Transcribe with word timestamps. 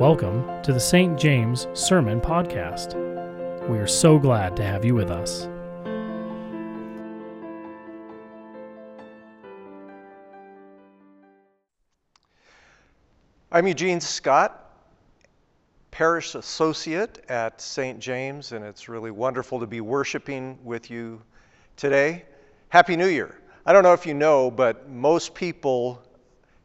Welcome 0.00 0.62
to 0.62 0.72
the 0.72 0.80
St. 0.80 1.18
James 1.18 1.68
Sermon 1.74 2.22
Podcast. 2.22 2.94
We 3.68 3.76
are 3.76 3.86
so 3.86 4.18
glad 4.18 4.56
to 4.56 4.64
have 4.64 4.82
you 4.82 4.94
with 4.94 5.10
us. 5.10 5.46
I'm 13.52 13.66
Eugene 13.66 14.00
Scott, 14.00 14.72
Parish 15.90 16.34
Associate 16.34 17.22
at 17.28 17.60
St. 17.60 17.98
James, 17.98 18.52
and 18.52 18.64
it's 18.64 18.88
really 18.88 19.10
wonderful 19.10 19.60
to 19.60 19.66
be 19.66 19.82
worshiping 19.82 20.58
with 20.64 20.90
you 20.90 21.20
today. 21.76 22.24
Happy 22.70 22.96
New 22.96 23.08
Year. 23.08 23.38
I 23.66 23.74
don't 23.74 23.82
know 23.82 23.92
if 23.92 24.06
you 24.06 24.14
know, 24.14 24.50
but 24.50 24.88
most 24.88 25.34
people 25.34 26.02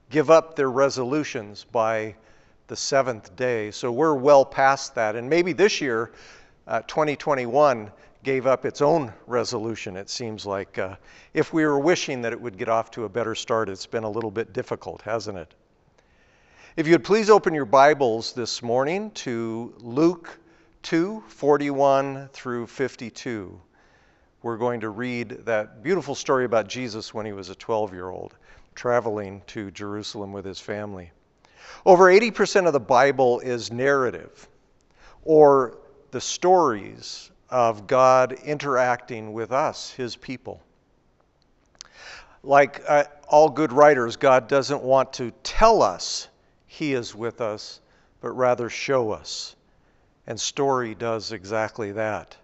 give 0.10 0.30
up 0.30 0.56
their 0.56 0.72
resolutions 0.72 1.66
by 1.66 2.16
the 2.68 2.76
seventh 2.76 3.36
day. 3.36 3.72
So 3.72 3.92
we're 3.92 4.16
well 4.16 4.46
past 4.46 4.96
that. 4.96 5.16
And 5.16 5.30
maybe 5.30 5.54
this 5.54 5.82
year, 5.82 6.12
uh, 6.68 6.82
2021, 6.82 7.92
gave 8.23 8.48
up 8.48 8.66
its 8.66 8.82
own 8.82 9.14
resolution, 9.28 9.96
it 9.96 10.10
seems 10.10 10.46
like. 10.48 10.80
Uh, 10.80 10.96
if 11.34 11.54
we 11.54 11.64
were 11.64 11.80
wishing 11.80 12.23
that 12.23 12.34
it 12.34 12.42
would 12.42 12.58
get 12.58 12.68
off 12.68 12.90
to 12.92 13.04
a 13.04 13.09
better 13.09 13.36
start, 13.36 13.70
it's 13.70 13.86
been 13.86 14.04
a 14.04 14.09
little 14.09 14.32
bit 14.32 14.52
difficult, 14.52 15.04
hasn't 15.04 15.38
it? 15.38 15.54
If 16.76 16.88
you'd 16.88 17.04
please 17.04 17.30
open 17.30 17.54
your 17.54 17.66
Bibles 17.66 18.34
this 18.34 18.64
morning 18.64 19.12
to 19.12 19.76
Luke 19.78 20.40
2 20.82 21.23
41 21.28 22.30
through 22.34 22.68
52. 22.68 23.62
We're 24.42 24.58
going 24.58 24.82
to 24.82 24.90
read 24.90 25.45
that 25.45 25.84
beautiful 25.84 26.16
story 26.16 26.45
about 26.45 26.68
Jesus 26.68 27.14
when 27.14 27.26
he 27.26 27.32
was 27.32 27.50
a 27.50 27.56
12 27.56 27.94
year 27.94 28.09
old 28.09 28.36
traveling 28.76 29.42
to 29.48 29.72
Jerusalem 29.72 30.34
with 30.34 30.45
his 30.45 30.59
family. 30.59 31.12
Over 31.86 32.05
80% 32.05 32.68
of 32.68 32.74
the 32.74 32.80
Bible 32.80 33.40
is 33.40 33.72
narrative 33.72 34.48
or 35.23 35.78
the 36.12 36.22
stories 36.22 37.31
of 37.50 37.88
God 37.88 38.34
interacting 38.34 39.34
with 39.34 39.52
us, 39.52 39.92
his 39.92 40.16
people. 40.16 40.62
Like 42.44 42.84
uh, 42.88 43.06
all 43.28 43.50
good 43.50 43.73
writers, 43.73 44.16
God 44.17 44.48
doesn't 44.48 44.84
want 44.84 45.14
to 45.14 45.31
tell 45.44 45.81
us 45.81 46.28
he 46.67 46.94
is 46.94 47.16
with 47.16 47.42
us, 47.42 47.82
but 48.22 48.32
rather 48.32 48.70
show 48.70 49.11
us. 49.11 49.56
And 50.28 50.39
story 50.39 50.95
does 50.95 51.32
exactly 51.32 51.92
that. 51.94 52.36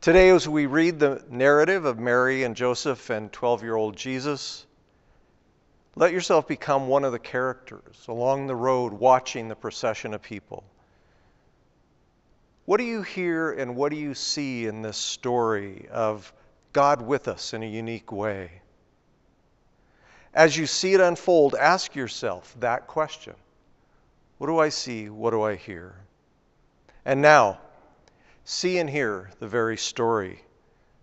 Today, 0.00 0.30
as 0.30 0.48
we 0.48 0.66
read 0.66 1.00
the 1.00 1.24
narrative 1.28 1.84
of 1.84 1.98
Mary 1.98 2.44
and 2.44 2.54
Joseph 2.54 3.10
and 3.10 3.32
12 3.32 3.62
year 3.64 3.74
old 3.74 3.96
Jesus, 3.96 4.64
let 5.98 6.12
yourself 6.12 6.46
become 6.46 6.86
one 6.86 7.02
of 7.02 7.10
the 7.10 7.18
characters 7.18 8.04
along 8.06 8.46
the 8.46 8.54
road 8.54 8.92
watching 8.92 9.48
the 9.48 9.56
procession 9.56 10.14
of 10.14 10.22
people. 10.22 10.62
What 12.66 12.76
do 12.76 12.84
you 12.84 13.02
hear 13.02 13.50
and 13.50 13.74
what 13.74 13.90
do 13.90 13.96
you 13.96 14.14
see 14.14 14.66
in 14.66 14.80
this 14.80 14.96
story 14.96 15.88
of 15.90 16.32
God 16.72 17.02
with 17.02 17.26
us 17.26 17.52
in 17.52 17.64
a 17.64 17.66
unique 17.66 18.12
way? 18.12 18.48
As 20.32 20.56
you 20.56 20.66
see 20.66 20.94
it 20.94 21.00
unfold, 21.00 21.56
ask 21.56 21.96
yourself 21.96 22.54
that 22.60 22.86
question 22.86 23.34
What 24.36 24.46
do 24.46 24.60
I 24.60 24.68
see? 24.68 25.10
What 25.10 25.30
do 25.30 25.42
I 25.42 25.56
hear? 25.56 25.96
And 27.04 27.20
now, 27.20 27.58
see 28.44 28.78
and 28.78 28.88
hear 28.88 29.32
the 29.40 29.48
very 29.48 29.76
story 29.76 30.44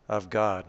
of 0.08 0.30
God. 0.30 0.64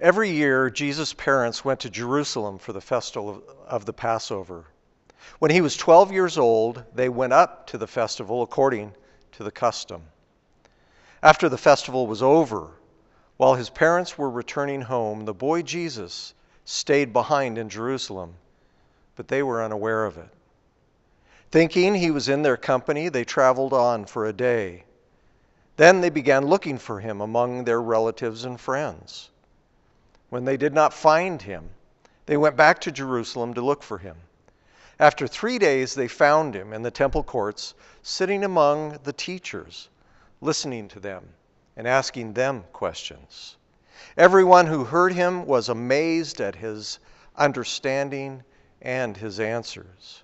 Every 0.00 0.30
year, 0.30 0.70
Jesus' 0.70 1.12
parents 1.12 1.62
went 1.62 1.80
to 1.80 1.90
Jerusalem 1.90 2.58
for 2.58 2.72
the 2.72 2.80
festival 2.80 3.42
of 3.66 3.84
the 3.84 3.92
Passover. 3.92 4.64
When 5.40 5.50
he 5.50 5.60
was 5.60 5.76
12 5.76 6.10
years 6.10 6.38
old, 6.38 6.82
they 6.94 7.10
went 7.10 7.34
up 7.34 7.66
to 7.66 7.78
the 7.78 7.86
festival 7.86 8.42
according 8.42 8.94
to 9.32 9.44
the 9.44 9.50
custom. 9.50 10.04
After 11.22 11.50
the 11.50 11.58
festival 11.58 12.06
was 12.06 12.22
over, 12.22 12.70
while 13.36 13.56
his 13.56 13.68
parents 13.68 14.16
were 14.16 14.30
returning 14.30 14.80
home, 14.80 15.26
the 15.26 15.34
boy 15.34 15.60
Jesus 15.60 16.32
stayed 16.64 17.12
behind 17.12 17.58
in 17.58 17.68
Jerusalem, 17.68 18.36
but 19.16 19.28
they 19.28 19.42
were 19.42 19.62
unaware 19.62 20.06
of 20.06 20.16
it. 20.16 20.30
Thinking 21.50 21.94
he 21.94 22.10
was 22.10 22.30
in 22.30 22.40
their 22.40 22.56
company, 22.56 23.10
they 23.10 23.24
traveled 23.24 23.74
on 23.74 24.06
for 24.06 24.24
a 24.24 24.32
day. 24.32 24.84
Then 25.76 26.00
they 26.00 26.10
began 26.10 26.46
looking 26.46 26.78
for 26.78 27.00
him 27.00 27.20
among 27.20 27.64
their 27.64 27.82
relatives 27.82 28.46
and 28.46 28.58
friends. 28.58 29.28
When 30.30 30.44
they 30.44 30.56
did 30.56 30.72
not 30.72 30.94
find 30.94 31.42
him, 31.42 31.70
they 32.26 32.36
went 32.36 32.56
back 32.56 32.80
to 32.82 32.92
Jerusalem 32.92 33.52
to 33.54 33.60
look 33.60 33.82
for 33.82 33.98
him. 33.98 34.16
After 35.00 35.26
three 35.26 35.58
days, 35.58 35.94
they 35.94 36.06
found 36.06 36.54
him 36.54 36.72
in 36.72 36.82
the 36.82 36.90
temple 36.90 37.24
courts, 37.24 37.74
sitting 38.02 38.44
among 38.44 39.00
the 39.02 39.12
teachers, 39.12 39.88
listening 40.40 40.86
to 40.88 41.00
them 41.00 41.30
and 41.76 41.88
asking 41.88 42.34
them 42.34 42.64
questions. 42.72 43.56
Everyone 44.16 44.66
who 44.66 44.84
heard 44.84 45.12
him 45.12 45.46
was 45.46 45.68
amazed 45.68 46.40
at 46.40 46.54
his 46.54 47.00
understanding 47.36 48.44
and 48.80 49.16
his 49.16 49.40
answers. 49.40 50.22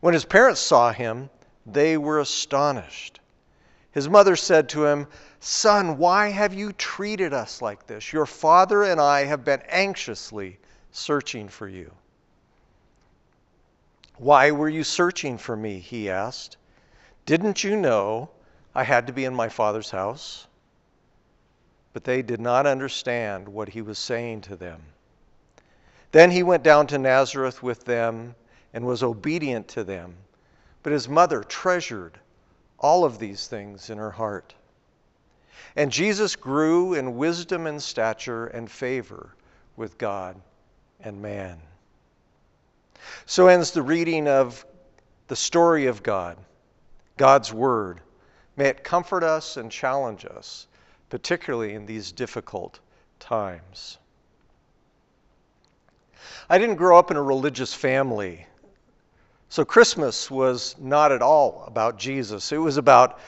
When 0.00 0.14
his 0.14 0.24
parents 0.24 0.60
saw 0.60 0.92
him, 0.92 1.30
they 1.64 1.96
were 1.96 2.18
astonished. 2.18 3.20
His 3.94 4.08
mother 4.08 4.34
said 4.34 4.68
to 4.70 4.86
him, 4.86 5.06
Son, 5.38 5.98
why 5.98 6.30
have 6.30 6.52
you 6.52 6.72
treated 6.72 7.32
us 7.32 7.62
like 7.62 7.86
this? 7.86 8.12
Your 8.12 8.26
father 8.26 8.82
and 8.82 9.00
I 9.00 9.24
have 9.24 9.44
been 9.44 9.62
anxiously 9.68 10.58
searching 10.90 11.48
for 11.48 11.68
you. 11.68 11.92
Why 14.16 14.50
were 14.50 14.68
you 14.68 14.82
searching 14.82 15.38
for 15.38 15.56
me? 15.56 15.78
He 15.78 16.10
asked. 16.10 16.56
Didn't 17.24 17.62
you 17.62 17.76
know 17.76 18.30
I 18.74 18.82
had 18.82 19.06
to 19.06 19.12
be 19.12 19.26
in 19.26 19.34
my 19.34 19.48
father's 19.48 19.90
house? 19.90 20.48
But 21.92 22.02
they 22.02 22.20
did 22.20 22.40
not 22.40 22.66
understand 22.66 23.48
what 23.48 23.68
he 23.68 23.80
was 23.80 24.00
saying 24.00 24.40
to 24.42 24.56
them. 24.56 24.82
Then 26.10 26.32
he 26.32 26.42
went 26.42 26.64
down 26.64 26.88
to 26.88 26.98
Nazareth 26.98 27.62
with 27.62 27.84
them 27.84 28.34
and 28.72 28.84
was 28.84 29.04
obedient 29.04 29.68
to 29.68 29.84
them. 29.84 30.16
But 30.82 30.92
his 30.92 31.08
mother 31.08 31.44
treasured 31.44 32.18
all 32.84 33.06
of 33.06 33.18
these 33.18 33.46
things 33.46 33.88
in 33.88 33.96
her 33.96 34.10
heart. 34.10 34.54
And 35.74 35.90
Jesus 35.90 36.36
grew 36.36 36.92
in 36.92 37.16
wisdom 37.16 37.66
and 37.66 37.82
stature 37.82 38.44
and 38.44 38.70
favor 38.70 39.34
with 39.74 39.96
God 39.96 40.38
and 41.00 41.22
man. 41.22 41.58
So 43.24 43.48
ends 43.48 43.70
the 43.70 43.80
reading 43.80 44.28
of 44.28 44.66
the 45.28 45.34
story 45.34 45.86
of 45.86 46.02
God, 46.02 46.36
God's 47.16 47.50
Word. 47.54 48.02
May 48.54 48.66
it 48.66 48.84
comfort 48.84 49.24
us 49.24 49.56
and 49.56 49.72
challenge 49.72 50.26
us, 50.26 50.66
particularly 51.08 51.72
in 51.72 51.86
these 51.86 52.12
difficult 52.12 52.80
times. 53.18 53.96
I 56.50 56.58
didn't 56.58 56.76
grow 56.76 56.98
up 56.98 57.10
in 57.10 57.16
a 57.16 57.22
religious 57.22 57.72
family, 57.72 58.46
so 59.54 59.64
Christmas 59.64 60.32
was 60.32 60.74
not 60.80 61.12
at 61.12 61.22
all 61.22 61.62
about 61.68 61.96
Jesus. 61.96 62.50
It 62.50 62.58
was 62.58 62.76
about 62.76 63.20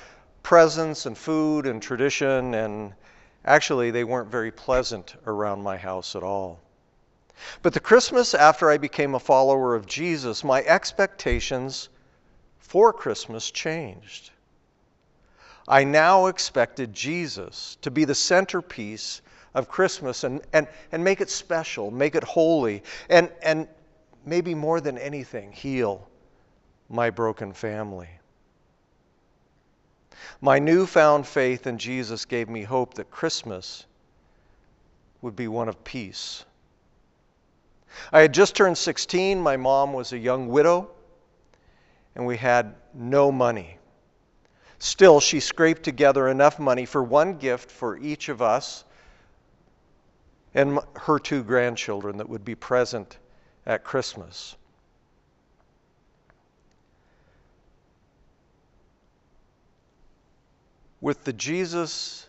presents 0.43 1.07
and 1.07 1.17
food 1.17 1.69
and 1.69 1.81
tradition, 1.81 2.53
and 2.55 2.95
actually, 3.45 3.93
they 3.93 4.03
weren't 4.03 4.29
very 4.29 4.51
pleasant 4.51 5.15
around 5.29 5.63
my 5.63 5.77
house 5.77 6.17
at 6.17 6.25
all. 6.25 6.59
But 7.63 7.75
the 7.75 7.79
Christmas 7.79 8.35
after 8.35 8.69
I 8.69 8.77
became 8.77 9.15
a 9.15 9.21
follower 9.21 9.77
of 9.77 9.87
Jesus, 9.87 10.43
my 10.43 10.65
expectations 10.65 11.91
for 12.59 12.93
Christmas 12.93 13.53
changed. 13.53 14.31
I 15.69 15.85
now 15.85 16.27
expected 16.27 16.93
Jesus 16.93 17.79
to 17.83 17.91
be 17.93 18.05
the 18.05 18.17
centerpiece 18.17 19.23
of 19.55 19.69
Christmas 19.69 20.25
and, 20.25 20.43
and, 20.53 20.67
and 20.91 21.05
make 21.05 21.21
it 21.21 21.31
special, 21.31 21.93
make 21.93 22.17
it 22.17 22.25
holy, 22.25 22.83
and, 23.09 23.31
and 23.43 23.69
maybe 24.25 24.57
more 24.57 24.81
than 24.81 24.99
anything, 24.99 25.53
heal 25.53 26.09
my 26.89 27.11
broken 27.11 27.53
family. 27.53 28.09
My 30.41 30.59
newfound 30.59 31.27
faith 31.27 31.67
in 31.67 31.79
Jesus 31.79 32.25
gave 32.25 32.49
me 32.49 32.63
hope 32.63 32.95
that 32.95 33.11
Christmas 33.11 33.87
would 35.23 35.37
be 35.37 35.49
one 35.49 35.69
of 35.69 35.83
peace. 35.85 36.45
I 38.13 38.21
had 38.21 38.35
just 38.35 38.55
turned 38.55 38.77
16. 38.77 39.41
My 39.41 39.57
mom 39.57 39.93
was 39.93 40.13
a 40.13 40.19
young 40.19 40.49
widow, 40.49 40.91
and 42.15 42.27
we 42.27 42.37
had 42.37 42.75
no 42.95 43.33
money. 43.33 43.79
Still, 44.79 45.21
she 45.21 45.41
scraped 45.41 45.83
together 45.83 46.29
enough 46.29 46.59
money 46.59 46.85
for 46.85 47.03
one 47.03 47.39
gift 47.39 47.71
for 47.71 47.97
each 47.97 48.29
of 48.29 48.43
us 48.43 48.85
and 50.55 50.79
her 50.95 51.19
two 51.19 51.43
grandchildren 51.43 52.19
that 52.19 52.29
would 52.29 52.45
be 52.45 52.55
present 52.55 53.19
at 53.67 53.85
Christmas. 53.85 54.57
With 61.07 61.23
the 61.23 61.33
Jesus 61.33 62.27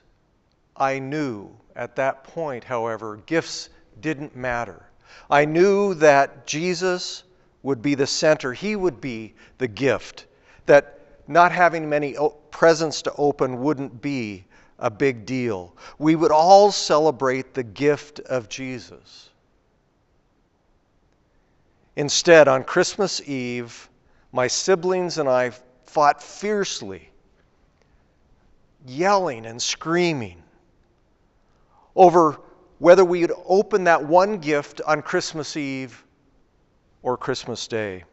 I 0.75 0.99
knew 0.99 1.49
at 1.75 1.95
that 1.95 2.23
point, 2.23 2.63
however, 2.63 3.17
gifts 3.25 3.69
didn't 4.01 4.35
matter. 4.35 4.85
I 5.31 5.45
knew 5.45 5.95
that 5.95 6.45
Jesus 6.45 7.23
would 7.63 7.81
be 7.81 7.95
the 7.95 8.05
center. 8.05 8.53
He 8.53 8.75
would 8.75 9.01
be 9.01 9.33
the 9.57 9.67
gift. 9.67 10.27
That 10.67 10.99
not 11.27 11.51
having 11.51 11.89
many 11.89 12.15
presents 12.51 13.01
to 13.01 13.13
open 13.17 13.63
wouldn't 13.63 13.99
be 13.99 14.45
a 14.77 14.91
big 14.91 15.25
deal. 15.25 15.75
We 15.97 16.15
would 16.15 16.31
all 16.31 16.71
celebrate 16.71 17.55
the 17.55 17.63
gift 17.63 18.19
of 18.19 18.47
Jesus. 18.47 19.31
Instead, 21.95 22.47
on 22.47 22.63
Christmas 22.63 23.27
Eve, 23.27 23.89
my 24.31 24.45
siblings 24.45 25.17
and 25.17 25.27
I 25.27 25.49
fought 25.87 26.21
fiercely, 26.21 27.09
yelling 28.89 29.45
and 29.45 29.61
screaming 29.61 30.41
over 31.95 32.37
whether 32.79 33.03
we 33.03 33.21
would 33.21 33.33
open 33.45 33.85
that 33.85 34.03
one 34.03 34.37
gift 34.37 34.81
on 34.85 35.01
Christmas 35.01 35.57
Eve 35.57 36.03
or 37.01 37.17
Christmas 37.17 37.67
Day. 37.67 38.03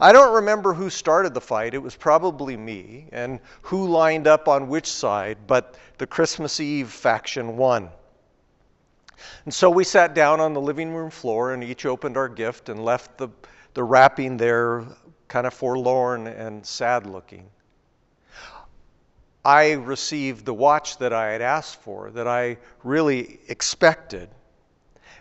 I 0.00 0.12
don't 0.12 0.34
remember 0.34 0.72
who 0.72 0.88
started 0.88 1.34
the 1.34 1.40
fight. 1.40 1.74
It 1.74 1.82
was 1.82 1.96
probably 1.96 2.56
me, 2.56 3.08
and 3.12 3.40
who 3.62 3.88
lined 3.88 4.26
up 4.26 4.48
on 4.48 4.68
which 4.68 4.90
side, 4.90 5.38
but 5.46 5.76
the 5.98 6.06
Christmas 6.06 6.60
Eve 6.60 6.90
faction 6.90 7.56
won. 7.56 7.90
And 9.44 9.52
so 9.52 9.70
we 9.70 9.84
sat 9.84 10.14
down 10.14 10.40
on 10.40 10.54
the 10.54 10.60
living 10.60 10.94
room 10.94 11.10
floor 11.10 11.52
and 11.52 11.62
each 11.62 11.86
opened 11.86 12.16
our 12.16 12.28
gift 12.28 12.68
and 12.68 12.84
left 12.84 13.18
the, 13.18 13.28
the 13.74 13.82
wrapping 13.82 14.36
there 14.36 14.84
kind 15.28 15.46
of 15.46 15.54
forlorn 15.54 16.26
and 16.26 16.64
sad 16.64 17.06
looking. 17.06 17.48
I 19.44 19.72
received 19.72 20.44
the 20.44 20.54
watch 20.54 20.98
that 20.98 21.12
I 21.12 21.32
had 21.32 21.42
asked 21.42 21.82
for, 21.82 22.10
that 22.12 22.26
I 22.26 22.56
really 22.82 23.40
expected. 23.48 24.30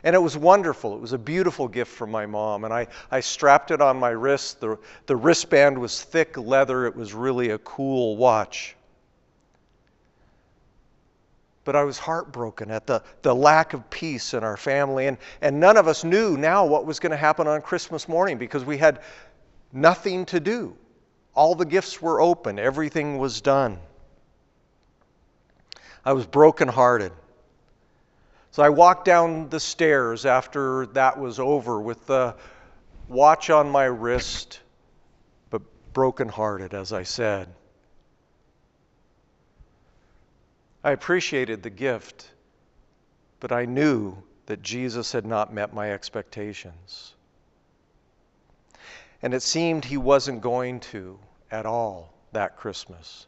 And 0.03 0.15
it 0.15 0.19
was 0.19 0.37
wonderful. 0.37 0.95
It 0.95 1.01
was 1.01 1.13
a 1.13 1.17
beautiful 1.17 1.67
gift 1.67 1.91
from 1.91 2.11
my 2.11 2.25
mom. 2.25 2.65
And 2.65 2.73
I, 2.73 2.87
I 3.09 3.21
strapped 3.21 3.71
it 3.71 3.81
on 3.81 3.97
my 3.97 4.09
wrist. 4.09 4.59
The, 4.59 4.77
the 5.05 5.15
wristband 5.15 5.77
was 5.77 6.01
thick 6.01 6.37
leather. 6.37 6.85
It 6.85 6.95
was 6.95 7.13
really 7.13 7.51
a 7.51 7.57
cool 7.59 8.17
watch. 8.17 8.75
But 11.65 11.77
I 11.77 11.83
was 11.83 11.97
heartbroken 11.97 12.69
at 12.71 12.85
the, 12.85 13.01
the 13.21 13.33
lack 13.33 13.73
of 13.73 13.89
peace 13.89 14.33
in 14.33 14.43
our 14.43 14.57
family. 14.57 15.07
And, 15.07 15.17
and 15.41 15.59
none 15.59 15.77
of 15.77 15.87
us 15.87 16.03
knew 16.03 16.35
now 16.35 16.65
what 16.65 16.85
was 16.85 16.99
going 16.99 17.11
to 17.11 17.17
happen 17.17 17.47
on 17.47 17.61
Christmas 17.61 18.09
morning 18.09 18.37
because 18.37 18.65
we 18.65 18.77
had 18.77 18.99
nothing 19.71 20.25
to 20.27 20.41
do. 20.41 20.75
All 21.33 21.55
the 21.55 21.65
gifts 21.65 22.01
were 22.01 22.21
open, 22.21 22.59
everything 22.59 23.17
was 23.17 23.41
done. 23.41 23.79
I 26.05 26.13
was 26.13 26.25
brokenhearted. 26.25 27.11
So 28.51 28.61
I 28.61 28.69
walked 28.69 29.05
down 29.05 29.49
the 29.49 29.59
stairs 29.59 30.25
after 30.25 30.85
that 30.87 31.19
was 31.19 31.39
over 31.39 31.79
with 31.79 32.05
the 32.05 32.35
watch 33.07 33.49
on 33.49 33.69
my 33.69 33.85
wrist, 33.85 34.59
but 35.49 35.61
brokenhearted, 35.93 36.73
as 36.73 36.93
I 36.93 37.03
said. 37.03 37.47
I 40.83 40.91
appreciated 40.91 41.63
the 41.63 41.69
gift, 41.69 42.29
but 43.39 43.51
I 43.51 43.65
knew 43.65 44.17
that 44.47 44.61
Jesus 44.61 45.13
had 45.13 45.25
not 45.25 45.53
met 45.53 45.73
my 45.73 45.93
expectations. 45.93 47.13
And 49.21 49.33
it 49.33 49.41
seemed 49.41 49.85
he 49.85 49.97
wasn't 49.97 50.41
going 50.41 50.81
to 50.91 51.17
at 51.49 51.65
all 51.65 52.13
that 52.33 52.57
Christmas. 52.57 53.25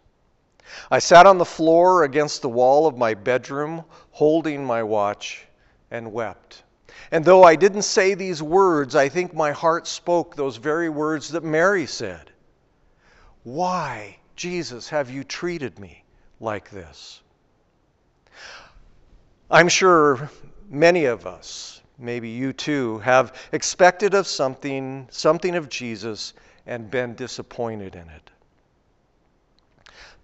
I 0.89 0.99
sat 0.99 1.25
on 1.25 1.37
the 1.37 1.45
floor 1.45 2.03
against 2.03 2.41
the 2.41 2.49
wall 2.49 2.87
of 2.87 2.97
my 2.97 3.13
bedroom, 3.13 3.83
holding 4.11 4.65
my 4.65 4.83
watch, 4.83 5.45
and 5.91 6.11
wept. 6.11 6.63
And 7.11 7.23
though 7.23 7.43
I 7.43 7.55
didn't 7.55 7.83
say 7.83 8.13
these 8.13 8.41
words, 8.41 8.95
I 8.95 9.09
think 9.09 9.33
my 9.33 9.51
heart 9.51 9.87
spoke 9.87 10.35
those 10.35 10.57
very 10.57 10.89
words 10.89 11.29
that 11.29 11.43
Mary 11.43 11.85
said 11.85 12.31
Why, 13.43 14.17
Jesus, 14.35 14.89
have 14.89 15.09
you 15.09 15.23
treated 15.23 15.79
me 15.79 16.03
like 16.39 16.69
this? 16.69 17.21
I'm 19.49 19.69
sure 19.69 20.29
many 20.69 21.05
of 21.05 21.27
us, 21.27 21.81
maybe 21.99 22.29
you 22.29 22.51
too, 22.51 22.97
have 22.99 23.37
expected 23.51 24.13
of 24.15 24.25
something, 24.25 25.07
something 25.11 25.55
of 25.55 25.69
Jesus, 25.69 26.33
and 26.65 26.89
been 26.89 27.13
disappointed 27.13 27.95
in 27.95 28.09
it. 28.09 28.31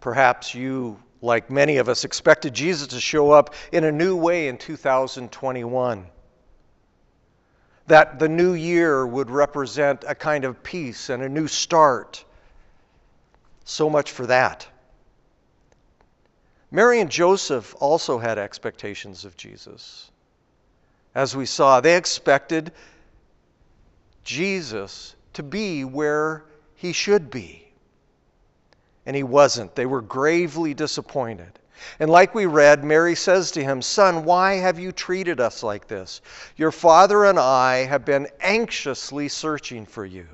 Perhaps 0.01 0.55
you, 0.55 0.99
like 1.21 1.51
many 1.51 1.77
of 1.77 1.87
us, 1.87 2.03
expected 2.03 2.53
Jesus 2.53 2.87
to 2.87 2.99
show 2.99 3.31
up 3.31 3.53
in 3.71 3.83
a 3.83 3.91
new 3.91 4.15
way 4.15 4.47
in 4.47 4.57
2021. 4.57 6.07
That 7.85 8.17
the 8.17 8.27
new 8.27 8.53
year 8.53 9.05
would 9.05 9.29
represent 9.29 10.03
a 10.07 10.15
kind 10.15 10.43
of 10.43 10.63
peace 10.63 11.09
and 11.09 11.21
a 11.21 11.29
new 11.29 11.47
start. 11.47 12.25
So 13.63 13.89
much 13.89 14.11
for 14.11 14.25
that. 14.25 14.67
Mary 16.71 16.99
and 16.99 17.09
Joseph 17.11 17.75
also 17.79 18.17
had 18.17 18.39
expectations 18.39 19.23
of 19.23 19.37
Jesus. 19.37 20.09
As 21.13 21.35
we 21.35 21.45
saw, 21.45 21.79
they 21.79 21.95
expected 21.95 22.71
Jesus 24.23 25.15
to 25.33 25.43
be 25.43 25.83
where 25.83 26.45
he 26.75 26.91
should 26.91 27.29
be 27.29 27.70
and 29.05 29.15
he 29.15 29.23
wasn't. 29.23 29.75
They 29.75 29.85
were 29.85 30.01
gravely 30.01 30.73
disappointed. 30.73 31.59
And 31.99 32.09
like 32.09 32.35
we 32.35 32.45
read, 32.45 32.83
Mary 32.83 33.15
says 33.15 33.51
to 33.51 33.63
him, 33.63 33.81
Son, 33.81 34.23
why 34.23 34.53
have 34.55 34.79
you 34.79 34.91
treated 34.91 35.39
us 35.39 35.63
like 35.63 35.87
this? 35.87 36.21
Your 36.55 36.71
father 36.71 37.25
and 37.25 37.39
I 37.39 37.85
have 37.85 38.05
been 38.05 38.27
anxiously 38.39 39.27
searching 39.27 39.85
for 39.85 40.05
you. 40.05 40.27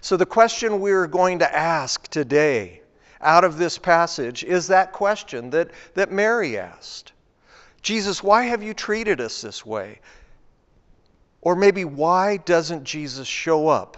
So, 0.00 0.16
the 0.16 0.26
question 0.26 0.80
we're 0.80 1.06
going 1.06 1.40
to 1.40 1.56
ask 1.56 2.06
today 2.08 2.82
out 3.20 3.44
of 3.44 3.58
this 3.58 3.78
passage 3.78 4.44
is 4.44 4.68
that 4.68 4.92
question 4.92 5.50
that, 5.50 5.70
that 5.94 6.12
Mary 6.12 6.58
asked 6.58 7.12
Jesus, 7.82 8.22
why 8.22 8.44
have 8.44 8.62
you 8.62 8.74
treated 8.74 9.20
us 9.20 9.40
this 9.40 9.64
way? 9.64 10.00
Or 11.40 11.56
maybe, 11.56 11.84
why 11.84 12.36
doesn't 12.36 12.84
Jesus 12.84 13.26
show 13.26 13.68
up 13.68 13.96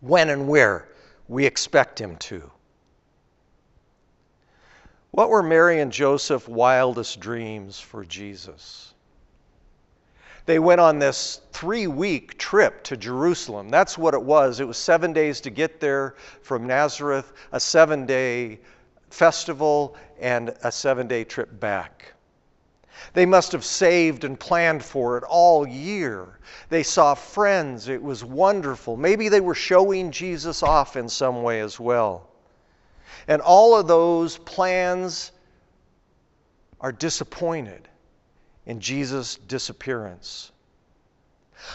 when 0.00 0.30
and 0.30 0.48
where 0.48 0.88
we 1.28 1.44
expect 1.44 2.00
him 2.00 2.16
to? 2.16 2.50
What 5.12 5.28
were 5.28 5.42
Mary 5.42 5.78
and 5.80 5.92
Joseph's 5.92 6.48
wildest 6.48 7.20
dreams 7.20 7.78
for 7.78 8.02
Jesus? 8.02 8.94
They 10.46 10.58
went 10.58 10.80
on 10.80 10.98
this 10.98 11.42
three 11.52 11.86
week 11.86 12.38
trip 12.38 12.82
to 12.84 12.96
Jerusalem. 12.96 13.68
That's 13.68 13.98
what 13.98 14.14
it 14.14 14.22
was. 14.22 14.58
It 14.58 14.66
was 14.66 14.78
seven 14.78 15.12
days 15.12 15.42
to 15.42 15.50
get 15.50 15.80
there 15.80 16.14
from 16.40 16.66
Nazareth, 16.66 17.30
a 17.52 17.60
seven 17.60 18.06
day 18.06 18.60
festival, 19.10 19.96
and 20.18 20.54
a 20.64 20.72
seven 20.72 21.08
day 21.08 21.24
trip 21.24 21.60
back. 21.60 22.14
They 23.12 23.26
must 23.26 23.52
have 23.52 23.66
saved 23.66 24.24
and 24.24 24.40
planned 24.40 24.82
for 24.82 25.18
it 25.18 25.24
all 25.24 25.68
year. 25.68 26.38
They 26.70 26.82
saw 26.82 27.14
friends. 27.14 27.88
It 27.88 28.02
was 28.02 28.24
wonderful. 28.24 28.96
Maybe 28.96 29.28
they 29.28 29.42
were 29.42 29.54
showing 29.54 30.10
Jesus 30.10 30.62
off 30.62 30.96
in 30.96 31.10
some 31.10 31.42
way 31.42 31.60
as 31.60 31.78
well. 31.78 32.31
And 33.28 33.42
all 33.42 33.76
of 33.76 33.86
those 33.86 34.38
plans 34.38 35.32
are 36.80 36.92
disappointed 36.92 37.88
in 38.66 38.80
Jesus' 38.80 39.36
disappearance. 39.36 40.50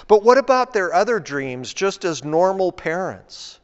But 0.08 0.24
what 0.24 0.38
about 0.38 0.74
their 0.74 0.94
other 0.94 1.20
dreams, 1.20 1.74
just 1.74 2.04
as 2.04 2.24
normal 2.24 2.72
parents? 2.72 3.60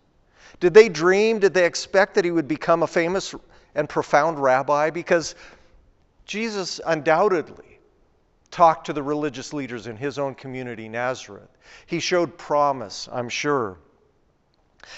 Did 0.60 0.74
they 0.74 0.88
dream, 0.88 1.40
did 1.40 1.54
they 1.54 1.66
expect 1.66 2.16
that 2.16 2.26
he 2.26 2.32
would 2.32 2.48
become 2.48 2.84
a 2.84 2.88
famous 2.88 3.36
and 3.76 3.90
profound 3.90 4.40
rabbi? 4.40 4.90
Because 4.90 5.36
Jesus 6.26 6.80
undoubtedly 6.86 7.80
talked 8.50 8.86
to 8.86 8.94
the 8.94 9.04
religious 9.04 9.52
leaders 9.52 9.88
in 9.88 9.98
his 9.98 10.18
own 10.20 10.36
community, 10.36 10.88
Nazareth. 10.88 11.50
He 11.86 12.00
showed 12.00 12.38
promise, 12.38 13.10
I'm 13.12 13.30
sure. 13.30 13.78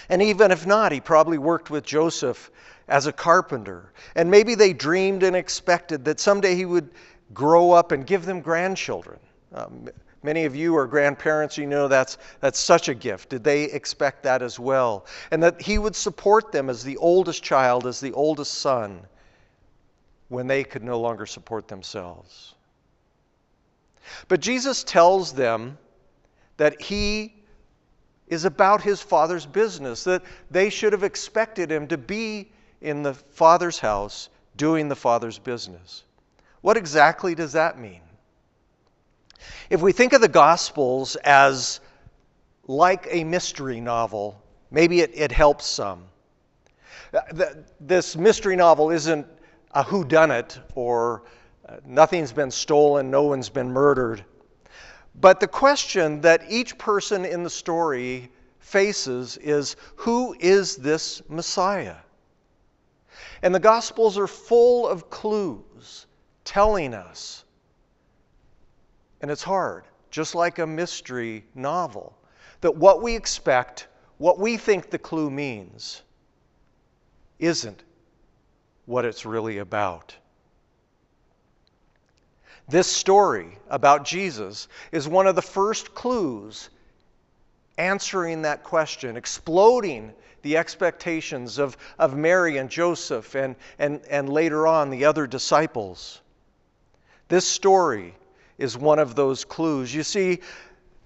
And 0.10 0.22
even 0.22 0.51
if 0.51 0.65
not, 0.65 0.92
he 0.92 1.00
probably 1.00 1.38
worked 1.38 1.70
with 1.70 1.84
Joseph 1.84 2.51
as 2.88 3.08
a 3.08 3.13
carpenter. 3.13 3.92
And 4.15 4.30
maybe 4.30 4.56
they 4.56 4.74
dreamed 4.74 5.24
and 5.24 5.36
expected 5.36 6.06
that 6.06 6.20
someday 6.20 6.56
he 6.56 6.65
would 6.65 6.89
grow 7.34 7.72
up 7.72 7.92
and 7.92 8.06
give 8.06 8.25
them 8.25 8.42
grandchildren. 8.42 9.20
Um, 9.54 9.89
many 10.24 10.46
of 10.46 10.56
you 10.56 10.75
are 10.75 10.88
grandparents, 10.88 11.58
you 11.58 11.65
know 11.65 11.88
that's, 11.88 12.18
that's 12.39 12.60
such 12.60 12.89
a 12.89 12.94
gift. 12.94 13.30
Did 13.30 13.44
they 13.44 13.63
expect 13.65 14.24
that 14.24 14.42
as 14.42 14.60
well? 14.60 15.06
And 15.32 15.42
that 15.44 15.62
he 15.62 15.77
would 15.77 15.96
support 15.96 16.51
them 16.51 16.70
as 16.70 16.84
the 16.84 16.98
oldest 16.98 17.44
child, 17.44 17.88
as 17.88 18.00
the 18.00 18.13
oldest 18.13 18.56
son, 18.56 19.01
when 20.30 20.48
they 20.48 20.63
could 20.63 20.84
no 20.84 21.00
longer 21.00 21.25
support 21.25 21.68
themselves. 21.68 22.56
But 24.27 24.39
Jesus 24.39 24.84
tells 24.84 25.34
them 25.34 25.77
that 26.58 26.82
he 26.82 27.35
is 28.27 28.46
about 28.46 28.82
his 28.82 29.01
father's 29.01 29.46
business, 29.46 30.03
that 30.05 30.24
they 30.50 30.70
should 30.70 30.94
have 30.94 31.03
expected 31.03 31.72
him 31.72 31.88
to 31.88 31.98
be 31.98 32.51
in 32.82 33.03
the 33.03 33.13
Father's 33.13 33.79
house 33.79 34.29
doing 34.58 34.89
the 34.89 34.96
Father's 34.96 35.39
business. 35.39 36.03
What 36.62 36.77
exactly 36.77 37.36
does 37.36 37.53
that 37.53 37.77
mean? 37.77 38.01
If 39.70 39.82
we 39.82 39.91
think 39.91 40.13
of 40.13 40.22
the 40.22 40.27
Gospels 40.27 41.15
as 41.17 41.79
like 42.67 43.08
a 43.10 43.24
mystery 43.24 43.79
novel. 43.79 44.41
Maybe 44.72 45.01
it, 45.01 45.12
it 45.13 45.32
helps 45.32 45.65
some. 45.65 46.03
Uh, 47.13 47.46
this 47.79 48.15
mystery 48.15 48.55
novel 48.55 48.91
isn't 48.91 49.27
a 49.72 49.84
whodunit 49.84 50.60
or 50.74 51.24
uh, 51.67 51.77
nothing's 51.86 52.32
been 52.32 52.51
stolen, 52.51 53.12
no 53.12 53.24
one's 53.24 53.50
been 53.50 53.72
murdered. 53.72 54.24
But 55.19 55.39
the 55.39 55.48
question 55.48 56.22
that 56.22 56.43
each 56.50 56.77
person 56.77 57.25
in 57.25 57.43
the 57.43 57.50
story 57.50 58.31
faces 58.60 59.38
is 59.38 59.75
who 59.95 60.36
is 60.39 60.75
this 60.75 61.22
Messiah? 61.29 61.98
And 63.41 63.53
the 63.53 63.60
Gospels 63.60 64.17
are 64.17 64.27
full 64.27 64.88
of 64.88 65.10
clues 65.10 66.05
telling 66.43 66.93
us. 66.93 67.43
And 69.22 69.31
it's 69.31 69.43
hard, 69.43 69.86
just 70.12 70.36
like 70.36 70.60
a 70.60 70.67
mystery 70.67 71.45
novel, 71.55 72.17
that 72.62 72.75
what 72.75 73.01
we 73.01 73.15
expect, 73.15 73.88
what 74.17 74.39
we 74.39 74.57
think 74.57 74.89
the 74.89 75.00
clue 75.00 75.29
means, 75.29 76.01
isn't 77.39 77.84
what 78.86 79.05
it's 79.05 79.25
really 79.25 79.57
about. 79.57 80.15
This 82.67 82.88
story 82.88 83.57
about 83.69 84.05
Jesus 84.05 84.67
is 84.91 85.07
one 85.07 85.27
of 85.27 85.36
the 85.36 85.41
first 85.41 85.93
clues 85.93 86.69
answering 87.77 88.43
that 88.43 88.63
question, 88.63 89.17
exploding 89.17 90.13
the 90.41 90.57
expectations 90.57 91.57
of, 91.57 91.77
of 92.00 92.15
Mary 92.15 92.57
and 92.57 92.69
Joseph 92.69 93.36
and, 93.36 93.55
and, 93.77 94.01
and 94.10 94.29
later 94.29 94.65
on 94.65 94.89
the 94.89 95.05
other 95.05 95.27
disciples. 95.27 96.22
This 97.27 97.48
story 97.48 98.15
is 98.57 98.77
one 98.77 99.00
of 99.00 99.15
those 99.15 99.45
clues. 99.45 99.93
You 99.93 100.03
see, 100.03 100.39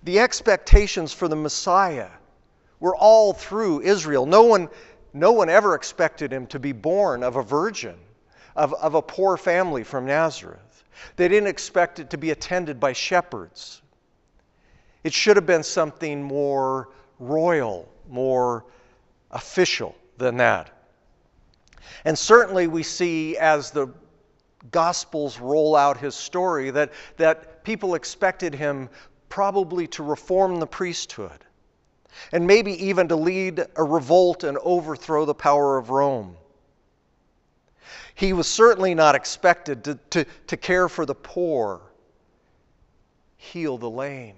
the 0.03 0.19
expectations 0.19 1.13
for 1.13 1.27
the 1.27 1.35
Messiah 1.35 2.09
were 2.79 2.95
all 2.95 3.33
through 3.33 3.81
Israel. 3.81 4.25
No 4.25 4.43
one, 4.43 4.69
no 5.13 5.31
one 5.31 5.49
ever 5.49 5.75
expected 5.75 6.31
him 6.31 6.47
to 6.47 6.59
be 6.59 6.71
born 6.71 7.23
of 7.23 7.35
a 7.35 7.43
virgin, 7.43 7.95
of, 8.55 8.73
of 8.75 8.95
a 8.95 9.01
poor 9.01 9.35
family 9.35 9.83
from 9.83 10.05
Nazareth. 10.05 10.59
They 11.15 11.27
didn't 11.27 11.47
expect 11.47 11.99
it 11.99 12.09
to 12.11 12.17
be 12.17 12.31
attended 12.31 12.79
by 12.79 12.93
shepherds. 12.93 13.81
It 15.03 15.13
should 15.13 15.37
have 15.37 15.45
been 15.45 15.63
something 15.63 16.21
more 16.23 16.89
royal, 17.19 17.89
more 18.09 18.65
official 19.31 19.95
than 20.17 20.37
that. 20.37 20.71
And 22.05 22.17
certainly 22.17 22.67
we 22.67 22.83
see 22.83 23.37
as 23.37 23.71
the 23.71 23.87
Gospels 24.71 25.39
roll 25.39 25.75
out 25.75 25.97
his 25.97 26.15
story 26.15 26.69
that, 26.71 26.91
that 27.15 27.63
people 27.63 27.95
expected 27.95 28.53
him 28.53 28.89
probably 29.29 29.87
to 29.87 30.03
reform 30.03 30.59
the 30.59 30.67
priesthood 30.67 31.45
and 32.33 32.45
maybe 32.45 32.73
even 32.85 33.07
to 33.07 33.15
lead 33.15 33.65
a 33.75 33.83
revolt 33.83 34.43
and 34.43 34.57
overthrow 34.57 35.25
the 35.25 35.33
power 35.33 35.77
of 35.77 35.89
Rome. 35.89 36.35
He 38.19 38.33
was 38.33 38.49
certainly 38.49 38.95
not 38.95 39.15
expected 39.15 39.85
to, 39.85 39.95
to, 40.09 40.25
to 40.47 40.57
care 40.57 40.89
for 40.89 41.05
the 41.05 41.15
poor, 41.15 41.79
heal 43.37 43.77
the 43.77 43.89
lame, 43.89 44.35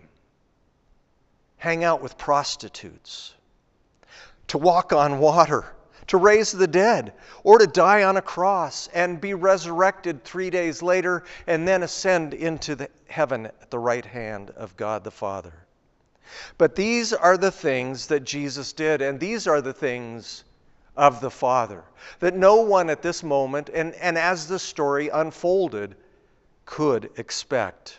hang 1.58 1.84
out 1.84 2.00
with 2.00 2.16
prostitutes, 2.16 3.34
to 4.50 4.60
walk 4.60 4.94
on 4.94 5.18
water, 5.18 5.66
to 6.06 6.18
raise 6.18 6.52
the 6.52 6.68
dead, 6.68 7.14
or 7.44 7.58
to 7.58 7.66
die 7.66 8.04
on 8.04 8.18
a 8.18 8.22
cross 8.22 8.88
and 8.94 9.20
be 9.20 9.34
resurrected 9.34 10.24
three 10.24 10.52
days 10.52 10.84
later 10.84 11.24
and 11.48 11.68
then 11.68 11.82
ascend 11.82 12.36
into 12.36 12.76
the 12.76 12.88
heaven 13.08 13.48
at 13.48 13.72
the 13.72 13.80
right 13.80 14.06
hand 14.06 14.52
of 14.52 14.78
God 14.78 15.04
the 15.04 15.10
Father. 15.10 15.54
But 16.60 16.76
these 16.76 17.14
are 17.14 17.36
the 17.36 17.50
things 17.50 18.06
that 18.06 18.26
Jesus 18.26 18.74
did, 18.74 19.02
and 19.02 19.20
these 19.20 19.48
are 19.48 19.60
the 19.60 19.74
things 19.74 20.44
of 21.01 21.20
the 21.20 21.31
Father 21.31 21.84
that 22.20 22.36
no 22.36 22.58
one 22.58 22.88
at 22.91 23.01
this 23.01 23.24
moment, 23.24 23.70
and, 23.74 23.96
and 23.96 24.20
as 24.20 24.48
the 24.48 24.60
story 24.60 25.10
unfolded, 25.10 25.96
could 26.63 27.10
expect. 27.17 27.98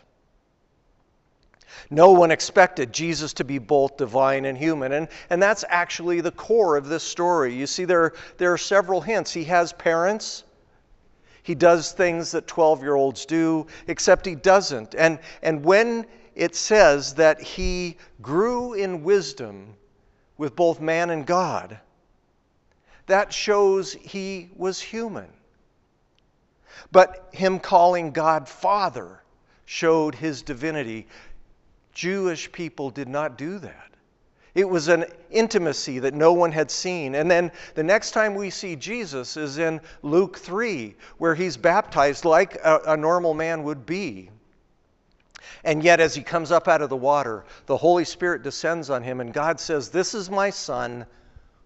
No 1.90 2.12
one 2.12 2.30
expected 2.30 2.92
Jesus 2.92 3.32
to 3.34 3.44
be 3.44 3.58
both 3.58 3.96
divine 3.96 4.44
and 4.44 4.56
human. 4.56 4.92
And, 4.92 5.08
and 5.30 5.42
that's 5.42 5.64
actually 5.68 6.20
the 6.20 6.30
core 6.30 6.76
of 6.76 6.86
this 6.86 7.02
story. 7.02 7.52
You 7.52 7.66
see, 7.66 7.84
there, 7.84 8.12
there 8.38 8.52
are 8.52 8.58
several 8.58 9.00
hints. 9.00 9.32
He 9.32 9.44
has 9.44 9.72
parents. 9.72 10.44
He 11.42 11.56
does 11.56 11.90
things 11.90 12.30
that 12.30 12.46
12 12.46 12.82
year 12.82 12.94
olds 12.94 13.26
do, 13.26 13.66
except 13.88 14.26
he 14.26 14.36
doesn't. 14.36 14.94
And, 14.94 15.18
and 15.42 15.64
when 15.64 16.06
it 16.36 16.54
says 16.54 17.14
that 17.14 17.40
he 17.40 17.96
grew 18.20 18.74
in 18.74 19.02
wisdom 19.02 19.74
with 20.38 20.54
both 20.54 20.80
man 20.80 21.10
and 21.10 21.26
God, 21.26 21.80
that 23.06 23.32
shows 23.32 23.92
he 23.92 24.50
was 24.56 24.80
human. 24.80 25.28
But 26.90 27.28
him 27.32 27.58
calling 27.58 28.12
God 28.12 28.48
Father 28.48 29.22
showed 29.64 30.14
his 30.14 30.42
divinity. 30.42 31.06
Jewish 31.92 32.50
people 32.52 32.90
did 32.90 33.08
not 33.08 33.38
do 33.38 33.58
that. 33.58 33.88
It 34.54 34.68
was 34.68 34.88
an 34.88 35.06
intimacy 35.30 36.00
that 36.00 36.12
no 36.12 36.34
one 36.34 36.52
had 36.52 36.70
seen. 36.70 37.14
And 37.14 37.30
then 37.30 37.52
the 37.74 37.82
next 37.82 38.10
time 38.10 38.34
we 38.34 38.50
see 38.50 38.76
Jesus 38.76 39.38
is 39.38 39.56
in 39.56 39.80
Luke 40.02 40.36
3, 40.38 40.94
where 41.16 41.34
he's 41.34 41.56
baptized 41.56 42.26
like 42.26 42.56
a, 42.56 42.80
a, 42.88 42.96
normal 42.96 43.32
man 43.32 43.62
would 43.62 43.86
be. 43.86 44.28
And 45.64 45.82
yet, 45.82 46.00
as 46.00 46.14
he 46.14 46.22
comes 46.22 46.52
up 46.52 46.68
out 46.68 46.82
of 46.82 46.90
the 46.90 46.96
water, 46.96 47.44
the 47.64 47.76
Holy 47.78 48.04
Spirit 48.04 48.42
descends 48.42 48.90
on 48.90 49.02
him, 49.02 49.20
and 49.20 49.32
God 49.32 49.58
says, 49.58 49.88
This 49.88 50.12
is 50.12 50.28
my 50.28 50.50
Son 50.50 51.06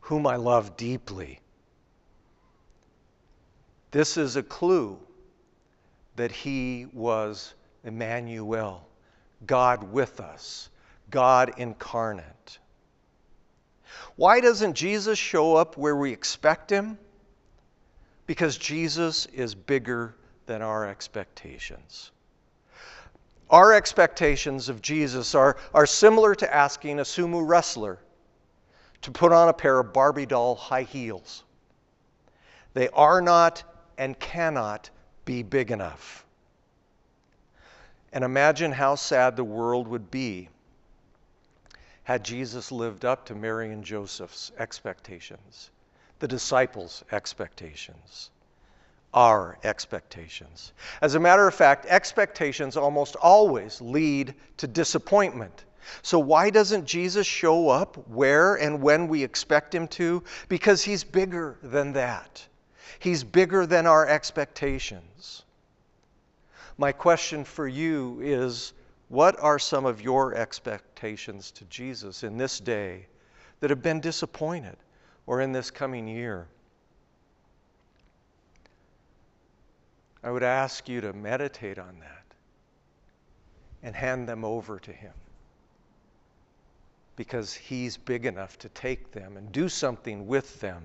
whom 0.07 0.25
I 0.25 0.37
love 0.37 0.77
deeply. 0.77 1.41
This 3.91 4.17
is 4.17 4.37
a 4.37 4.43
clue 4.43 5.01
that 6.15 6.31
he 6.31 6.87
was 6.93 7.55
Emmanuel, 7.83 8.87
God 9.49 9.91
with 9.91 10.21
us, 10.21 10.71
God 11.11 11.55
incarnate. 11.57 12.59
Why 14.15 14.39
doesn't 14.39 14.75
Jesus 14.75 15.19
show 15.19 15.57
up 15.57 15.77
where 15.77 15.97
we 15.97 16.13
expect 16.13 16.71
him? 16.71 16.99
Because 18.29 18.57
Jesus 18.57 19.27
is 19.27 19.57
bigger 19.57 20.15
than 20.47 20.63
our 20.63 20.87
expectations. 20.87 22.13
Our 23.51 23.75
expectations 23.75 24.69
of 24.69 24.83
Jesus 24.83 25.35
are, 25.35 25.57
are 25.75 25.87
similar 25.87 26.37
to 26.37 26.55
asking 26.55 27.01
a 27.01 27.03
sumo 27.03 27.45
wrestler 27.45 27.99
to 29.03 29.11
put 29.11 29.33
on 29.33 29.49
a 29.49 29.53
pair 29.53 29.79
of 29.79 29.93
Barbie 29.93 30.27
doll 30.27 30.55
high 30.55 30.83
heels. 30.83 31.45
They 32.75 32.89
are 32.91 33.21
not 33.21 33.63
and 33.99 34.19
cannot 34.19 34.91
be 35.25 35.43
big 35.43 35.71
enough. 35.71 36.25
And 38.13 38.25
imagine 38.25 38.73
how 38.73 38.95
sad 38.95 39.37
the 39.37 39.45
world 39.45 39.89
would 39.89 40.11
be 40.11 40.49
had 42.07 42.25
Jesus 42.25 42.71
lived 42.71 43.05
up 43.05 43.27
to 43.27 43.35
Mary 43.35 43.73
and 43.73 43.85
Joseph's 43.85 44.53
expectations, 44.59 45.71
the 46.21 46.29
disciples' 46.29 47.05
expectations, 47.11 48.31
our 49.13 49.59
expectations. 49.65 50.73
As 51.03 51.15
a 51.15 51.21
matter 51.21 51.49
of 51.49 51.55
fact, 51.55 51.85
expectations 51.87 52.77
almost 52.77 53.17
always 53.17 53.81
lead 53.81 54.35
to 54.59 54.67
disappointment. 54.67 55.66
So, 56.03 56.19
why 56.19 56.51
doesn't 56.51 56.87
Jesus 56.87 57.27
show 57.27 57.69
up 57.69 58.09
where 58.09 58.55
and 58.57 58.83
when 58.83 59.09
we 59.09 59.23
expect 59.23 59.75
him 59.75 59.89
to? 59.89 60.23
Because 60.49 60.83
he's 60.83 61.05
bigger 61.05 61.59
than 61.63 61.93
that, 61.93 62.47
he's 62.99 63.25
bigger 63.25 63.67
than 63.67 63.87
our 63.87 64.07
expectations. 64.07 65.43
My 66.79 66.93
question 66.93 67.45
for 67.45 67.67
you 67.67 68.21
is 68.21 68.73
what 69.09 69.39
are 69.41 69.59
some 69.59 69.87
of 69.87 70.03
your 70.03 70.35
expectations 70.35 71.51
to 71.53 71.65
Jesus 71.67 72.23
in 72.23 72.37
this 72.37 72.61
day 72.61 73.07
that 73.61 73.71
have 73.71 73.83
been 73.83 74.01
disappointed 74.01 74.77
or 75.27 75.41
in 75.41 75.53
this 75.53 75.71
coming 75.71 76.07
year? 76.07 76.49
I 80.23 80.31
would 80.31 80.43
ask 80.43 80.89
you 80.89 81.01
to 81.03 81.13
meditate 81.13 81.79
on 81.79 82.01
that 82.01 82.25
and 83.83 83.95
hand 83.95 84.29
them 84.29 84.45
over 84.45 84.79
to 84.81 84.93
Him 84.93 85.13
because 87.17 87.53
He's 87.55 87.97
big 87.97 88.27
enough 88.27 88.59
to 88.61 88.69
take 88.71 89.13
them 89.13 89.37
and 89.37 89.51
do 89.51 89.69
something 89.69 90.27
with 90.27 90.61
them 90.61 90.85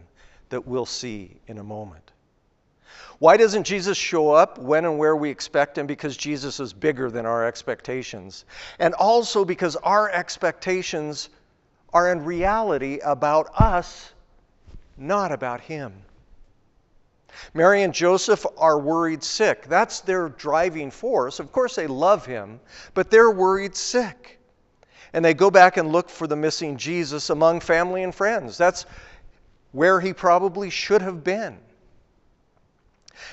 that 0.49 0.65
we'll 0.67 0.85
see 0.85 1.37
in 1.47 1.57
a 1.57 1.63
moment. 1.63 2.11
Why 3.19 3.37
doesn't 3.37 3.63
Jesus 3.63 3.97
show 3.97 4.31
up 4.31 4.57
when 4.57 4.83
and 4.85 4.97
where 4.97 5.15
we 5.15 5.29
expect 5.29 5.77
him? 5.77 5.85
Because 5.85 6.17
Jesus 6.17 6.59
is 6.59 6.73
bigger 6.73 7.09
than 7.09 7.25
our 7.25 7.45
expectations. 7.45 8.45
And 8.79 8.93
also 8.95 9.45
because 9.45 9.75
our 9.77 10.09
expectations 10.09 11.29
are 11.93 12.11
in 12.11 12.25
reality 12.25 12.99
about 13.03 13.61
us, 13.61 14.11
not 14.97 15.31
about 15.31 15.61
him. 15.61 15.93
Mary 17.53 17.83
and 17.83 17.93
Joseph 17.93 18.45
are 18.57 18.79
worried 18.79 19.23
sick. 19.23 19.65
That's 19.67 20.01
their 20.01 20.29
driving 20.29 20.91
force. 20.91 21.39
Of 21.39 21.51
course, 21.51 21.75
they 21.75 21.87
love 21.87 22.25
him, 22.25 22.59
but 22.93 23.09
they're 23.09 23.31
worried 23.31 23.75
sick. 23.75 24.40
And 25.13 25.23
they 25.23 25.33
go 25.33 25.51
back 25.51 25.77
and 25.77 25.91
look 25.91 26.09
for 26.09 26.27
the 26.27 26.35
missing 26.35 26.77
Jesus 26.77 27.29
among 27.29 27.59
family 27.59 28.03
and 28.03 28.13
friends. 28.13 28.57
That's 28.57 28.85
where 29.71 29.99
he 29.99 30.13
probably 30.13 30.69
should 30.69 31.01
have 31.01 31.23
been. 31.23 31.57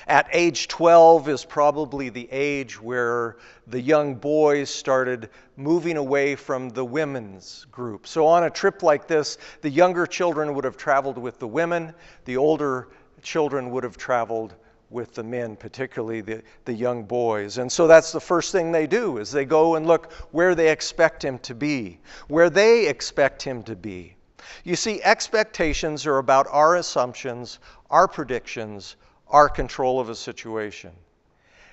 At 0.07 0.27
age 0.31 0.67
12 0.67 1.29
is 1.29 1.45
probably 1.45 2.09
the 2.09 2.27
age 2.31 2.81
where 2.81 3.37
the 3.67 3.81
young 3.81 4.15
boys 4.15 4.69
started 4.69 5.29
moving 5.55 5.97
away 5.97 6.35
from 6.35 6.69
the 6.69 6.85
women's 6.85 7.65
group. 7.71 8.07
So, 8.07 8.27
on 8.27 8.43
a 8.43 8.49
trip 8.49 8.83
like 8.83 9.07
this, 9.07 9.37
the 9.61 9.69
younger 9.69 10.05
children 10.05 10.53
would 10.53 10.63
have 10.63 10.77
traveled 10.77 11.17
with 11.17 11.39
the 11.39 11.47
women, 11.47 11.93
the 12.25 12.37
older 12.37 12.89
children 13.21 13.71
would 13.71 13.83
have 13.83 13.97
traveled 13.97 14.55
with 14.89 15.13
the 15.13 15.23
men, 15.23 15.55
particularly 15.55 16.21
the, 16.21 16.41
the 16.65 16.73
young 16.73 17.03
boys. 17.03 17.57
And 17.57 17.71
so 17.71 17.87
that's 17.87 18.11
the 18.11 18.19
first 18.19 18.51
thing 18.51 18.71
they 18.71 18.87
do 18.87 19.17
is 19.17 19.31
they 19.31 19.45
go 19.45 19.75
and 19.75 19.85
look 19.85 20.11
where 20.31 20.55
they 20.55 20.71
expect 20.71 21.23
him 21.23 21.39
to 21.39 21.53
be, 21.53 21.99
where 22.27 22.49
they 22.49 22.87
expect 22.87 23.41
him 23.43 23.63
to 23.63 23.75
be. 23.75 24.15
You 24.63 24.75
see, 24.75 25.01
expectations 25.03 26.05
are 26.05 26.17
about 26.17 26.47
our 26.49 26.75
assumptions, 26.75 27.59
our 27.89 28.07
predictions, 28.07 28.95
our 29.27 29.47
control 29.47 29.99
of 29.99 30.09
a 30.09 30.15
situation. 30.15 30.91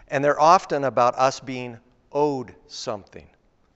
And 0.08 0.22
they're 0.22 0.40
often 0.40 0.84
about 0.84 1.14
us 1.16 1.40
being 1.40 1.78
owed 2.12 2.54
something. 2.66 3.26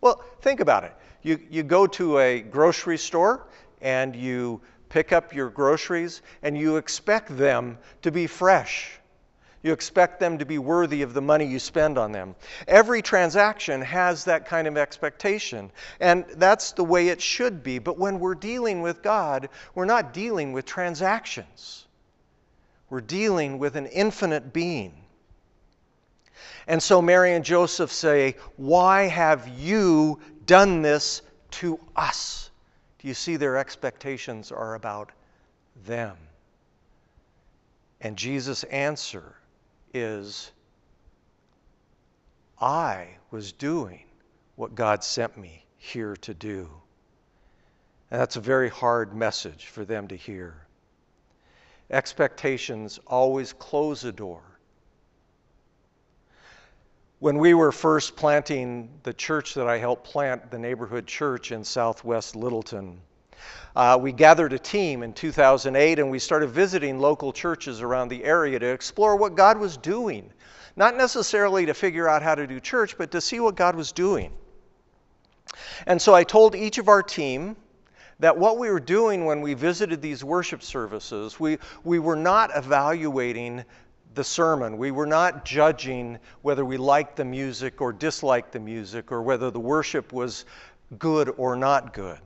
Well, 0.00 0.22
think 0.42 0.60
about 0.60 0.84
it. 0.84 0.94
You, 1.22 1.40
you 1.50 1.62
go 1.62 1.86
to 1.86 2.18
a 2.18 2.40
grocery 2.40 2.98
store 2.98 3.46
and 3.80 4.14
you 4.14 4.60
pick 4.88 5.12
up 5.12 5.34
your 5.34 5.50
groceries 5.50 6.22
and 6.42 6.56
you 6.56 6.76
expect 6.76 7.36
them 7.36 7.78
to 8.02 8.10
be 8.10 8.26
fresh. 8.26 8.99
You 9.62 9.72
expect 9.74 10.20
them 10.20 10.38
to 10.38 10.46
be 10.46 10.58
worthy 10.58 11.02
of 11.02 11.12
the 11.12 11.20
money 11.20 11.44
you 11.44 11.58
spend 11.58 11.98
on 11.98 12.12
them. 12.12 12.34
Every 12.66 13.02
transaction 13.02 13.82
has 13.82 14.24
that 14.24 14.46
kind 14.46 14.66
of 14.66 14.78
expectation, 14.78 15.70
and 16.00 16.24
that's 16.36 16.72
the 16.72 16.84
way 16.84 17.08
it 17.08 17.20
should 17.20 17.62
be. 17.62 17.78
But 17.78 17.98
when 17.98 18.20
we're 18.20 18.34
dealing 18.34 18.80
with 18.80 19.02
God, 19.02 19.50
we're 19.74 19.84
not 19.84 20.14
dealing 20.14 20.52
with 20.52 20.64
transactions, 20.64 21.86
we're 22.88 23.02
dealing 23.02 23.58
with 23.58 23.76
an 23.76 23.86
infinite 23.86 24.52
being. 24.52 24.94
And 26.66 26.82
so 26.82 27.02
Mary 27.02 27.34
and 27.34 27.44
Joseph 27.44 27.92
say, 27.92 28.36
Why 28.56 29.08
have 29.08 29.46
you 29.46 30.20
done 30.46 30.80
this 30.80 31.20
to 31.52 31.78
us? 31.94 32.50
Do 32.98 33.08
you 33.08 33.14
see 33.14 33.36
their 33.36 33.58
expectations 33.58 34.52
are 34.52 34.74
about 34.74 35.10
them? 35.84 36.16
And 38.00 38.16
Jesus' 38.16 38.64
answer 38.64 39.34
is 39.92 40.52
I 42.60 43.08
was 43.30 43.52
doing 43.52 44.04
what 44.56 44.74
God 44.74 45.02
sent 45.02 45.36
me 45.36 45.64
here 45.78 46.16
to 46.16 46.34
do. 46.34 46.68
And 48.10 48.20
that's 48.20 48.36
a 48.36 48.40
very 48.40 48.68
hard 48.68 49.14
message 49.14 49.66
for 49.66 49.84
them 49.84 50.08
to 50.08 50.16
hear. 50.16 50.54
Expectations 51.90 53.00
always 53.06 53.52
close 53.52 54.04
a 54.04 54.12
door. 54.12 54.42
When 57.18 57.38
we 57.38 57.54
were 57.54 57.72
first 57.72 58.16
planting 58.16 58.88
the 59.02 59.12
church 59.12 59.54
that 59.54 59.68
I 59.68 59.78
helped 59.78 60.04
plant, 60.04 60.50
the 60.50 60.58
neighborhood 60.58 61.06
church 61.06 61.52
in 61.52 61.64
southwest 61.64 62.34
Littleton, 62.34 63.00
uh, 63.76 63.98
we 64.00 64.12
gathered 64.12 64.52
a 64.52 64.58
team 64.58 65.02
in 65.02 65.12
2008 65.12 65.98
and 65.98 66.10
we 66.10 66.18
started 66.18 66.50
visiting 66.50 66.98
local 66.98 67.32
churches 67.32 67.80
around 67.80 68.08
the 68.08 68.24
area 68.24 68.58
to 68.58 68.66
explore 68.66 69.16
what 69.16 69.34
God 69.34 69.58
was 69.58 69.76
doing. 69.76 70.32
Not 70.76 70.96
necessarily 70.96 71.66
to 71.66 71.74
figure 71.74 72.08
out 72.08 72.22
how 72.22 72.34
to 72.34 72.46
do 72.46 72.60
church, 72.60 72.96
but 72.96 73.10
to 73.12 73.20
see 73.20 73.40
what 73.40 73.54
God 73.54 73.74
was 73.76 73.92
doing. 73.92 74.32
And 75.86 76.00
so 76.00 76.14
I 76.14 76.24
told 76.24 76.54
each 76.54 76.78
of 76.78 76.88
our 76.88 77.02
team 77.02 77.56
that 78.20 78.36
what 78.36 78.58
we 78.58 78.70
were 78.70 78.80
doing 78.80 79.24
when 79.24 79.40
we 79.40 79.54
visited 79.54 80.02
these 80.02 80.22
worship 80.22 80.62
services, 80.62 81.40
we, 81.40 81.58
we 81.84 81.98
were 81.98 82.16
not 82.16 82.50
evaluating 82.54 83.64
the 84.14 84.24
sermon. 84.24 84.76
We 84.76 84.90
were 84.90 85.06
not 85.06 85.44
judging 85.44 86.18
whether 86.42 86.64
we 86.64 86.76
liked 86.76 87.16
the 87.16 87.24
music 87.24 87.80
or 87.80 87.92
disliked 87.92 88.52
the 88.52 88.60
music 88.60 89.12
or 89.12 89.22
whether 89.22 89.50
the 89.50 89.60
worship 89.60 90.12
was 90.12 90.44
good 90.98 91.32
or 91.36 91.56
not 91.56 91.94
good. 91.94 92.18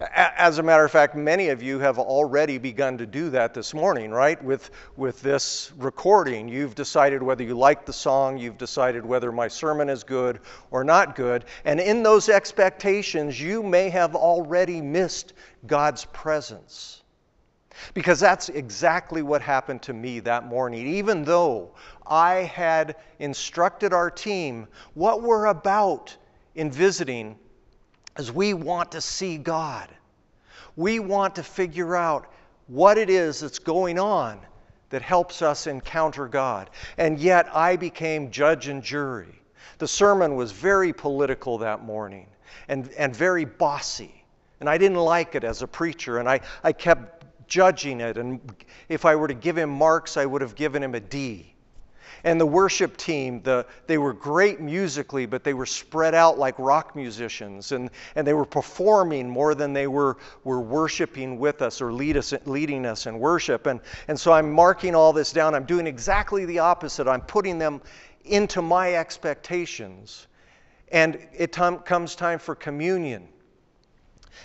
As 0.00 0.58
a 0.58 0.62
matter 0.62 0.84
of 0.84 0.90
fact, 0.90 1.14
many 1.14 1.48
of 1.48 1.62
you 1.62 1.78
have 1.78 1.98
already 1.98 2.58
begun 2.58 2.98
to 2.98 3.06
do 3.06 3.30
that 3.30 3.54
this 3.54 3.74
morning, 3.74 4.10
right? 4.10 4.42
With, 4.42 4.70
with 4.96 5.22
this 5.22 5.72
recording, 5.78 6.48
you've 6.48 6.74
decided 6.74 7.22
whether 7.22 7.42
you 7.42 7.56
like 7.56 7.86
the 7.86 7.92
song, 7.92 8.38
you've 8.38 8.58
decided 8.58 9.04
whether 9.04 9.32
my 9.32 9.48
sermon 9.48 9.88
is 9.88 10.04
good 10.04 10.40
or 10.70 10.84
not 10.84 11.16
good. 11.16 11.44
And 11.64 11.80
in 11.80 12.02
those 12.02 12.28
expectations, 12.28 13.40
you 13.40 13.62
may 13.62 13.90
have 13.90 14.14
already 14.14 14.80
missed 14.80 15.32
God's 15.66 16.04
presence. 16.06 17.02
Because 17.94 18.20
that's 18.20 18.48
exactly 18.48 19.22
what 19.22 19.42
happened 19.42 19.82
to 19.82 19.92
me 19.92 20.20
that 20.20 20.46
morning. 20.46 20.86
Even 20.86 21.24
though 21.24 21.72
I 22.06 22.34
had 22.34 22.96
instructed 23.18 23.92
our 23.92 24.10
team 24.10 24.68
what 24.94 25.22
we're 25.22 25.46
about 25.46 26.16
in 26.54 26.70
visiting 26.70 27.38
is 28.18 28.30
we 28.30 28.54
want 28.54 28.92
to 28.92 29.00
see 29.00 29.38
God. 29.38 29.88
We 30.76 30.98
want 30.98 31.36
to 31.36 31.42
figure 31.42 31.96
out 31.96 32.32
what 32.66 32.98
it 32.98 33.10
is 33.10 33.40
that's 33.40 33.58
going 33.58 33.98
on 33.98 34.40
that 34.90 35.02
helps 35.02 35.42
us 35.42 35.66
encounter 35.66 36.28
God. 36.28 36.70
And 36.98 37.18
yet 37.18 37.48
I 37.54 37.76
became 37.76 38.30
judge 38.30 38.68
and 38.68 38.82
jury. 38.82 39.40
The 39.78 39.88
sermon 39.88 40.36
was 40.36 40.52
very 40.52 40.92
political 40.92 41.58
that 41.58 41.82
morning 41.82 42.26
and, 42.68 42.90
and 42.92 43.14
very 43.16 43.44
bossy. 43.44 44.24
And 44.60 44.68
I 44.68 44.78
didn't 44.78 44.98
like 44.98 45.34
it 45.34 45.44
as 45.44 45.62
a 45.62 45.66
preacher, 45.66 46.18
and 46.18 46.28
I, 46.28 46.40
I 46.62 46.72
kept 46.72 47.48
judging 47.48 48.00
it. 48.00 48.16
And 48.16 48.40
if 48.88 49.04
I 49.04 49.16
were 49.16 49.28
to 49.28 49.34
give 49.34 49.58
him 49.58 49.70
marks, 49.70 50.16
I 50.16 50.24
would 50.24 50.40
have 50.40 50.54
given 50.54 50.82
him 50.82 50.94
a 50.94 51.00
D. 51.00 51.51
And 52.24 52.40
the 52.40 52.46
worship 52.46 52.96
team, 52.96 53.42
the, 53.42 53.66
they 53.86 53.98
were 53.98 54.12
great 54.12 54.60
musically, 54.60 55.26
but 55.26 55.44
they 55.44 55.54
were 55.54 55.66
spread 55.66 56.14
out 56.14 56.38
like 56.38 56.58
rock 56.58 56.94
musicians. 56.94 57.72
And, 57.72 57.90
and 58.14 58.26
they 58.26 58.34
were 58.34 58.44
performing 58.44 59.28
more 59.28 59.54
than 59.54 59.72
they 59.72 59.86
were, 59.86 60.18
were 60.44 60.60
worshiping 60.60 61.38
with 61.38 61.62
us 61.62 61.80
or 61.80 61.92
lead 61.92 62.16
us, 62.16 62.32
leading 62.46 62.86
us 62.86 63.06
in 63.06 63.18
worship. 63.18 63.66
And, 63.66 63.80
and 64.08 64.18
so 64.18 64.32
I'm 64.32 64.52
marking 64.52 64.94
all 64.94 65.12
this 65.12 65.32
down. 65.32 65.54
I'm 65.54 65.64
doing 65.64 65.86
exactly 65.86 66.44
the 66.44 66.60
opposite. 66.60 67.08
I'm 67.08 67.22
putting 67.22 67.58
them 67.58 67.80
into 68.24 68.62
my 68.62 68.94
expectations. 68.94 70.26
And 70.90 71.18
it 71.32 71.52
comes 71.52 72.14
time 72.14 72.38
for 72.38 72.54
communion. 72.54 73.28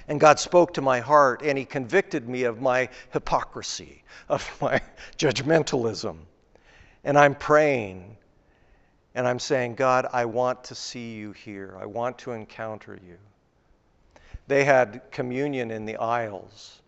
And 0.07 0.19
God 0.19 0.39
spoke 0.39 0.73
to 0.75 0.81
my 0.81 0.99
heart 0.99 1.41
and 1.43 1.57
He 1.57 1.65
convicted 1.65 2.27
me 2.27 2.43
of 2.43 2.61
my 2.61 2.89
hypocrisy, 3.11 4.03
of 4.29 4.49
my 4.61 4.81
judgmentalism. 5.17 6.17
And 7.07 7.17
I'm 7.17 7.35
praying 7.35 8.17
and 9.15 9.25
I'm 9.25 9.39
saying, 9.39 9.75
God, 9.75 10.07
I 10.11 10.25
want 10.25 10.65
to 10.65 10.75
see 10.75 11.13
you 11.13 11.31
here. 11.31 11.77
I 11.79 11.85
want 11.85 12.17
to 12.19 12.33
encounter 12.33 12.99
you. 13.01 13.15
They 14.47 14.65
had 14.65 15.01
communion 15.09 15.71
in 15.71 15.85
the 15.85 15.95
aisles, 15.95 16.81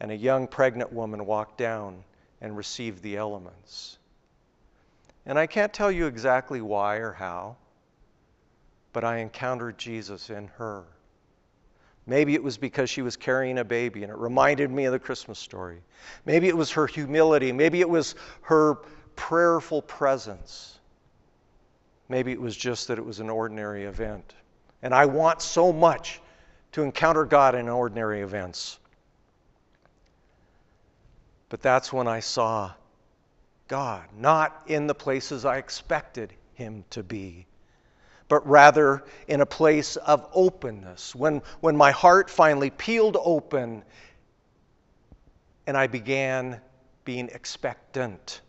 and 0.00 0.10
a 0.10 0.16
young 0.16 0.46
pregnant 0.46 0.94
woman 0.94 1.26
walked 1.26 1.58
down 1.58 2.04
and 2.40 2.56
received 2.56 3.02
the 3.02 3.18
elements. 3.18 3.98
And 5.26 5.38
I 5.38 5.46
can't 5.46 5.74
tell 5.74 5.92
you 5.92 6.06
exactly 6.06 6.62
why 6.62 6.96
or 6.96 7.12
how, 7.12 7.56
but 8.94 9.04
I 9.04 9.18
encountered 9.18 9.76
Jesus 9.76 10.30
in 10.30 10.48
her. 10.56 10.84
Maybe 12.06 12.32
it 12.32 12.42
was 12.42 12.56
because 12.56 12.88
she 12.88 13.02
was 13.02 13.18
carrying 13.18 13.58
a 13.58 13.64
baby 13.64 14.04
and 14.04 14.10
it 14.10 14.16
reminded 14.16 14.70
me 14.70 14.86
of 14.86 14.92
the 14.92 14.98
Christmas 14.98 15.38
story. 15.38 15.82
Maybe 16.24 16.48
it 16.48 16.56
was 16.56 16.70
her 16.70 16.86
humility. 16.86 17.52
Maybe 17.52 17.82
it 17.82 17.90
was 17.90 18.14
her 18.40 18.78
prayerful 19.18 19.82
presence. 19.82 20.78
Maybe 22.08 22.30
it 22.30 22.40
was 22.40 22.56
just 22.56 22.88
that 22.88 22.98
it 22.98 23.04
was 23.04 23.18
an 23.18 23.28
ordinary 23.28 23.84
event. 23.84 24.32
And 24.80 24.94
I 24.94 25.06
want 25.06 25.42
so 25.42 25.72
much 25.72 26.20
to 26.72 26.82
encounter 26.82 27.24
God 27.24 27.56
in 27.56 27.68
ordinary 27.68 28.20
events. 28.20 28.78
But 31.48 31.60
that's 31.60 31.92
when 31.92 32.06
I 32.06 32.20
saw 32.20 32.70
God, 33.66 34.04
not 34.16 34.62
in 34.68 34.86
the 34.86 34.94
places 34.94 35.44
I 35.44 35.58
expected 35.58 36.32
Him 36.54 36.84
to 36.90 37.02
be, 37.02 37.46
but 38.28 38.46
rather 38.48 39.02
in 39.26 39.40
a 39.40 39.46
place 39.46 39.96
of 39.96 40.28
openness. 40.32 41.12
When, 41.12 41.42
when 41.60 41.76
my 41.76 41.90
heart 41.90 42.30
finally 42.30 42.70
peeled 42.70 43.16
open 43.20 43.82
and 45.66 45.76
I 45.76 45.88
began 45.88 46.60
being 47.04 47.28
expectant 47.30 48.42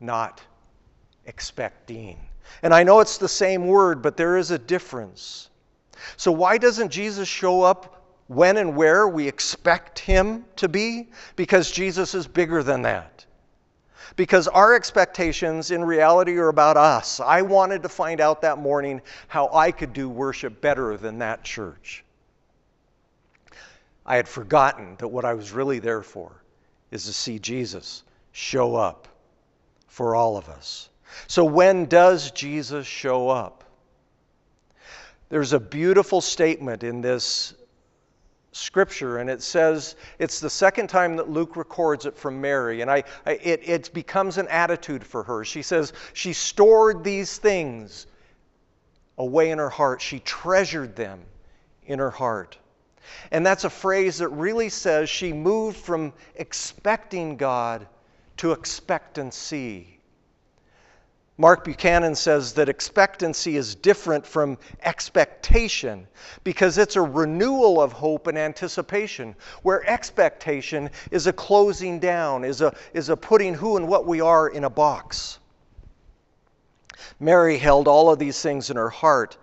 not 0.00 0.40
expecting. 1.24 2.18
And 2.62 2.72
I 2.74 2.82
know 2.84 3.00
it's 3.00 3.18
the 3.18 3.28
same 3.28 3.66
word, 3.66 4.02
but 4.02 4.16
there 4.16 4.36
is 4.36 4.50
a 4.50 4.58
difference. 4.58 5.50
So, 6.16 6.30
why 6.32 6.58
doesn't 6.58 6.90
Jesus 6.90 7.28
show 7.28 7.62
up 7.62 8.04
when 8.28 8.56
and 8.56 8.76
where 8.76 9.08
we 9.08 9.26
expect 9.28 9.98
him 9.98 10.44
to 10.56 10.68
be? 10.68 11.08
Because 11.36 11.70
Jesus 11.70 12.14
is 12.14 12.26
bigger 12.26 12.62
than 12.62 12.82
that. 12.82 13.24
because 14.16 14.48
our 14.48 14.74
expectations 14.74 15.70
in 15.70 15.84
reality 15.84 16.36
are 16.38 16.48
about 16.48 16.76
us. 16.76 17.20
I 17.20 17.42
wanted 17.42 17.82
to 17.82 17.88
find 17.88 18.20
out 18.20 18.42
that 18.42 18.58
morning 18.58 19.02
how 19.28 19.50
I 19.52 19.70
could 19.70 19.92
do 19.92 20.08
worship 20.08 20.60
better 20.60 20.96
than 20.96 21.18
that 21.18 21.44
church. 21.44 22.04
I 24.04 24.16
had 24.16 24.28
forgotten 24.28 24.96
that 24.98 25.08
what 25.08 25.24
I 25.24 25.34
was 25.34 25.52
really 25.52 25.80
there 25.80 26.02
for 26.02 26.32
is 26.90 27.04
to 27.06 27.12
see 27.12 27.38
Jesus 27.38 28.04
show 28.32 28.76
up 28.76 29.08
for 29.96 30.14
all 30.14 30.36
of 30.36 30.50
us. 30.50 30.90
So, 31.26 31.42
when 31.42 31.86
does 31.86 32.30
Jesus 32.32 32.86
show 32.86 33.30
up? 33.30 33.64
There's 35.30 35.54
a 35.54 35.58
beautiful 35.58 36.20
statement 36.20 36.84
in 36.84 37.00
this 37.00 37.54
scripture, 38.52 39.16
and 39.16 39.30
it 39.30 39.42
says 39.42 39.96
it's 40.18 40.38
the 40.38 40.50
second 40.50 40.88
time 40.88 41.16
that 41.16 41.30
Luke 41.30 41.56
records 41.56 42.04
it 42.04 42.14
from 42.14 42.42
Mary, 42.42 42.82
and 42.82 42.90
I, 42.90 43.04
I, 43.24 43.32
it, 43.42 43.66
it 43.66 43.94
becomes 43.94 44.36
an 44.36 44.48
attitude 44.48 45.02
for 45.02 45.22
her. 45.22 45.46
She 45.46 45.62
says 45.62 45.94
she 46.12 46.34
stored 46.34 47.02
these 47.02 47.38
things 47.38 48.06
away 49.16 49.50
in 49.50 49.56
her 49.56 49.70
heart, 49.70 50.02
she 50.02 50.18
treasured 50.18 50.94
them 50.94 51.22
in 51.86 52.00
her 52.00 52.10
heart. 52.10 52.58
And 53.30 53.46
that's 53.46 53.64
a 53.64 53.70
phrase 53.70 54.18
that 54.18 54.28
really 54.28 54.68
says 54.68 55.08
she 55.08 55.32
moved 55.32 55.78
from 55.78 56.12
expecting 56.34 57.38
God 57.38 57.86
to 58.38 58.52
expectancy. 58.52 59.96
Mark 61.38 61.64
Buchanan 61.64 62.14
says 62.14 62.54
that 62.54 62.70
expectancy 62.70 63.58
is 63.58 63.74
different 63.74 64.26
from 64.26 64.56
expectation 64.82 66.08
because 66.44 66.78
it's 66.78 66.96
a 66.96 67.02
renewal 67.02 67.80
of 67.80 67.92
hope 67.92 68.26
and 68.26 68.38
anticipation, 68.38 69.34
where 69.62 69.86
expectation 69.86 70.90
is 71.10 71.26
a 71.26 71.32
closing 71.34 71.98
down, 71.98 72.42
is 72.42 72.62
a, 72.62 72.74
is 72.94 73.10
a 73.10 73.16
putting 73.16 73.52
who 73.52 73.76
and 73.76 73.86
what 73.86 74.06
we 74.06 74.22
are 74.22 74.48
in 74.48 74.64
a 74.64 74.70
box. 74.70 75.38
Mary 77.20 77.58
held 77.58 77.86
all 77.86 78.10
of 78.10 78.18
these 78.18 78.40
things 78.40 78.70
in 78.70 78.76
her 78.76 78.90
heart. 78.90 79.36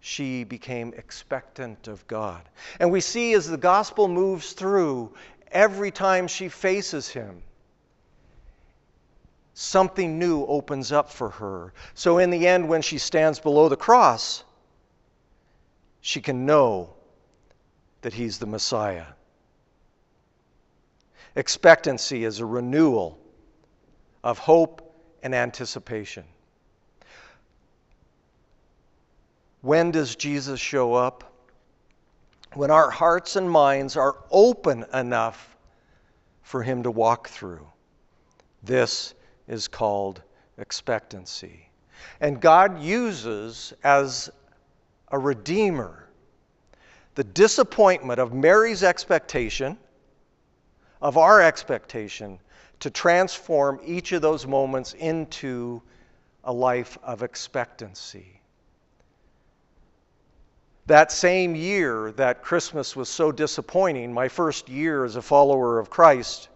She 0.00 0.44
became 0.44 0.92
expectant 0.94 1.88
of 1.88 2.06
God. 2.06 2.42
And 2.78 2.92
we 2.92 3.00
see 3.00 3.32
as 3.32 3.48
the 3.48 3.56
gospel 3.56 4.06
moves 4.06 4.52
through, 4.52 5.14
every 5.50 5.90
time 5.90 6.28
she 6.28 6.50
faces 6.50 7.08
him, 7.08 7.42
something 9.54 10.18
new 10.18 10.44
opens 10.44 10.92
up 10.92 11.10
for 11.10 11.30
her. 11.30 11.72
So, 11.94 12.18
in 12.18 12.30
the 12.30 12.46
end, 12.46 12.68
when 12.68 12.82
she 12.82 12.98
stands 12.98 13.38
below 13.38 13.68
the 13.68 13.76
cross, 13.76 14.44
she 16.00 16.20
can 16.20 16.44
know 16.44 16.94
that 18.02 18.12
He's 18.12 18.38
the 18.38 18.46
Messiah. 18.46 19.06
Expectancy 21.36 22.24
is 22.24 22.40
a 22.40 22.46
renewal 22.46 23.18
of 24.22 24.38
hope 24.38 24.94
and 25.22 25.34
anticipation. 25.34 26.24
When 29.62 29.90
does 29.90 30.14
Jesus 30.14 30.60
show 30.60 30.94
up? 30.94 31.32
When 32.52 32.70
our 32.70 32.90
hearts 32.90 33.34
and 33.36 33.50
minds 33.50 33.96
are 33.96 34.16
open 34.30 34.84
enough 34.92 35.56
for 36.42 36.62
Him 36.62 36.82
to 36.82 36.90
walk 36.90 37.28
through. 37.28 37.66
This 38.62 39.14
is 39.48 39.68
called 39.68 40.22
expectancy. 40.58 41.68
And 42.20 42.40
God 42.40 42.80
uses 42.80 43.72
as 43.82 44.30
a 45.08 45.18
redeemer 45.18 46.08
the 47.14 47.24
disappointment 47.24 48.18
of 48.18 48.32
Mary's 48.32 48.82
expectation, 48.82 49.78
of 51.00 51.16
our 51.16 51.40
expectation, 51.40 52.38
to 52.80 52.90
transform 52.90 53.80
each 53.84 54.12
of 54.12 54.22
those 54.22 54.46
moments 54.46 54.94
into 54.94 55.80
a 56.42 56.52
life 56.52 56.98
of 57.02 57.22
expectancy. 57.22 58.40
That 60.86 61.12
same 61.12 61.54
year 61.54 62.12
that 62.12 62.42
Christmas 62.42 62.94
was 62.94 63.08
so 63.08 63.32
disappointing, 63.32 64.12
my 64.12 64.28
first 64.28 64.68
year 64.68 65.04
as 65.04 65.16
a 65.16 65.22
follower 65.22 65.78
of 65.78 65.88
Christ, 65.88 66.48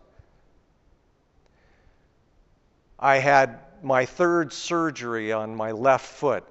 I 2.98 3.18
had 3.18 3.60
my 3.82 4.04
third 4.04 4.52
surgery 4.52 5.32
on 5.32 5.54
my 5.54 5.72
left 5.72 6.06
foot. 6.06 6.44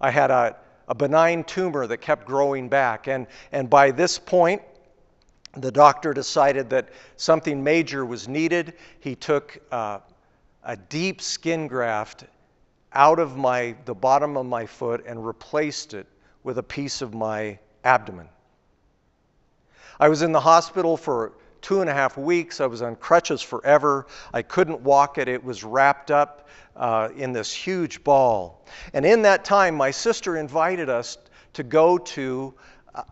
I 0.00 0.10
had 0.10 0.30
a, 0.30 0.56
a 0.88 0.94
benign 0.94 1.44
tumor 1.44 1.86
that 1.86 1.98
kept 1.98 2.26
growing 2.26 2.68
back. 2.68 3.06
And, 3.06 3.26
and 3.52 3.68
by 3.68 3.90
this 3.90 4.18
point, 4.18 4.62
the 5.56 5.70
doctor 5.70 6.14
decided 6.14 6.70
that 6.70 6.88
something 7.16 7.62
major 7.62 8.06
was 8.06 8.28
needed. 8.28 8.74
He 9.00 9.14
took 9.14 9.58
uh, 9.70 9.98
a 10.62 10.76
deep 10.76 11.20
skin 11.20 11.68
graft 11.68 12.24
out 12.92 13.18
of 13.18 13.36
my, 13.36 13.76
the 13.84 13.94
bottom 13.94 14.36
of 14.36 14.46
my 14.46 14.66
foot 14.66 15.04
and 15.06 15.24
replaced 15.24 15.94
it 15.94 16.06
with 16.42 16.58
a 16.58 16.62
piece 16.62 17.02
of 17.02 17.14
my 17.14 17.58
abdomen. 17.84 18.28
I 19.98 20.08
was 20.08 20.22
in 20.22 20.32
the 20.32 20.40
hospital 20.40 20.96
for 20.96 21.32
two 21.60 21.80
and 21.80 21.90
a 21.90 21.92
half 21.92 22.16
weeks. 22.16 22.60
I 22.60 22.66
was 22.66 22.82
on 22.82 22.96
crutches 22.96 23.42
forever. 23.42 24.06
I 24.32 24.42
couldn't 24.42 24.80
walk 24.80 25.18
it. 25.18 25.28
It 25.28 25.44
was 25.44 25.64
wrapped 25.64 26.10
up 26.10 26.48
uh, 26.76 27.08
in 27.16 27.32
this 27.32 27.52
huge 27.52 28.02
ball. 28.04 28.64
And 28.92 29.04
in 29.04 29.22
that 29.22 29.44
time, 29.44 29.74
my 29.74 29.90
sister 29.90 30.36
invited 30.36 30.88
us 30.88 31.18
to 31.54 31.62
go 31.62 31.98
to 31.98 32.54
a, 32.94 33.04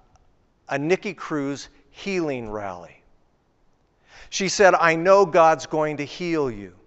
a 0.68 0.78
Nicky 0.78 1.14
Cruz 1.14 1.68
healing 1.90 2.50
rally. 2.50 3.02
She 4.30 4.48
said, 4.48 4.74
I 4.74 4.94
know 4.94 5.26
God's 5.26 5.66
going 5.66 5.98
to 5.98 6.04
heal 6.04 6.50
you. 6.50 6.77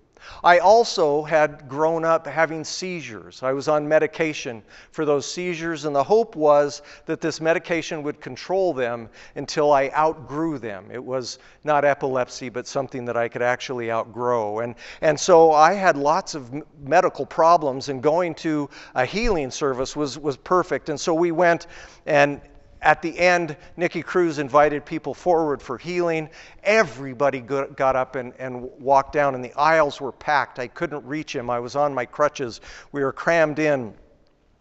I 0.43 0.59
also 0.59 1.23
had 1.23 1.67
grown 1.67 2.05
up 2.05 2.27
having 2.27 2.63
seizures. 2.63 3.43
I 3.43 3.53
was 3.53 3.67
on 3.67 3.87
medication 3.87 4.63
for 4.91 5.05
those 5.05 5.31
seizures, 5.31 5.85
and 5.85 5.95
the 5.95 6.03
hope 6.03 6.35
was 6.35 6.81
that 7.05 7.21
this 7.21 7.41
medication 7.41 8.03
would 8.03 8.21
control 8.21 8.73
them 8.73 9.09
until 9.35 9.71
I 9.71 9.89
outgrew 9.89 10.59
them. 10.59 10.89
It 10.91 11.03
was 11.03 11.39
not 11.63 11.85
epilepsy, 11.85 12.49
but 12.49 12.67
something 12.67 13.05
that 13.05 13.17
I 13.17 13.27
could 13.27 13.41
actually 13.41 13.91
outgrow. 13.91 14.59
And, 14.59 14.75
and 15.01 15.19
so 15.19 15.51
I 15.51 15.73
had 15.73 15.97
lots 15.97 16.35
of 16.35 16.51
medical 16.81 17.25
problems, 17.25 17.89
and 17.89 18.01
going 18.01 18.35
to 18.35 18.69
a 18.95 19.05
healing 19.05 19.51
service 19.51 19.95
was, 19.95 20.17
was 20.17 20.37
perfect. 20.37 20.89
And 20.89 20.99
so 20.99 21.13
we 21.13 21.31
went, 21.31 21.67
and 22.05 22.41
at 22.81 23.01
the 23.01 23.17
end, 23.19 23.55
Nicky 23.77 24.01
Cruz 24.01 24.39
invited 24.39 24.85
people 24.85 25.13
forward 25.13 25.61
for 25.61 25.77
healing. 25.77 26.29
Everybody 26.63 27.39
got 27.39 27.95
up 27.95 28.15
and, 28.15 28.33
and 28.39 28.63
walked 28.79 29.13
down, 29.13 29.35
and 29.35 29.43
the 29.43 29.53
aisles 29.53 30.01
were 30.01 30.11
packed. 30.11 30.57
I 30.57 30.67
couldn't 30.67 31.05
reach 31.05 31.35
him. 31.35 31.49
I 31.49 31.59
was 31.59 31.75
on 31.75 31.93
my 31.93 32.05
crutches. 32.05 32.59
We 32.91 33.03
were 33.03 33.13
crammed 33.13 33.59
in. 33.59 33.93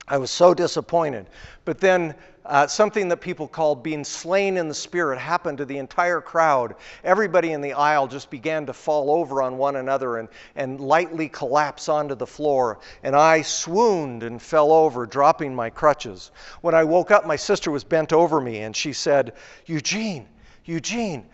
I 0.06 0.18
was 0.18 0.30
so 0.30 0.52
disappointed. 0.52 1.26
But 1.64 1.80
then 1.80 2.14
uh, 2.50 2.66
something 2.66 3.08
that 3.08 3.18
people 3.18 3.46
call 3.46 3.76
being 3.76 4.02
slain 4.02 4.56
in 4.56 4.66
the 4.66 4.74
spirit 4.74 5.18
happened 5.18 5.58
to 5.58 5.64
the 5.64 5.78
entire 5.78 6.20
crowd. 6.20 6.74
Everybody 7.04 7.52
in 7.52 7.60
the 7.60 7.74
aisle 7.74 8.08
just 8.08 8.28
began 8.28 8.66
to 8.66 8.72
fall 8.72 9.12
over 9.12 9.40
on 9.40 9.56
one 9.56 9.76
another 9.76 10.18
and, 10.18 10.28
and 10.56 10.80
lightly 10.80 11.28
collapse 11.28 11.88
onto 11.88 12.16
the 12.16 12.26
floor. 12.26 12.80
And 13.04 13.14
I 13.14 13.42
swooned 13.42 14.24
and 14.24 14.42
fell 14.42 14.72
over, 14.72 15.06
dropping 15.06 15.54
my 15.54 15.70
crutches. 15.70 16.32
When 16.60 16.74
I 16.74 16.82
woke 16.82 17.12
up, 17.12 17.24
my 17.24 17.36
sister 17.36 17.70
was 17.70 17.84
bent 17.84 18.12
over 18.12 18.40
me 18.40 18.58
and 18.58 18.74
she 18.74 18.92
said, 18.92 19.34
Eugene, 19.66 20.28
Eugene, 20.64 21.26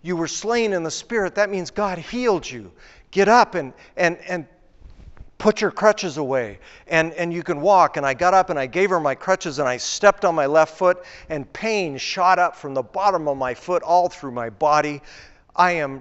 you 0.00 0.16
were 0.16 0.28
slain 0.28 0.72
in 0.72 0.84
the 0.84 0.90
spirit. 0.92 1.34
That 1.34 1.50
means 1.50 1.72
God 1.72 1.98
healed 1.98 2.48
you. 2.48 2.70
Get 3.10 3.28
up 3.28 3.56
and, 3.56 3.72
and, 3.96 4.16
and 4.28 4.46
put 5.42 5.60
your 5.60 5.72
crutches 5.72 6.18
away 6.18 6.56
and, 6.86 7.12
and 7.14 7.32
you 7.32 7.42
can 7.42 7.60
walk. 7.60 7.96
And 7.96 8.06
I 8.06 8.14
got 8.14 8.32
up 8.32 8.48
and 8.48 8.56
I 8.56 8.66
gave 8.66 8.90
her 8.90 9.00
my 9.00 9.16
crutches 9.16 9.58
and 9.58 9.68
I 9.68 9.76
stepped 9.76 10.24
on 10.24 10.36
my 10.36 10.46
left 10.46 10.78
foot, 10.78 11.04
and 11.28 11.52
pain 11.52 11.98
shot 11.98 12.38
up 12.38 12.54
from 12.54 12.74
the 12.74 12.82
bottom 12.82 13.26
of 13.26 13.36
my 13.36 13.52
foot 13.52 13.82
all 13.82 14.08
through 14.08 14.30
my 14.30 14.50
body. 14.50 15.02
I 15.56 15.72
am 15.72 16.00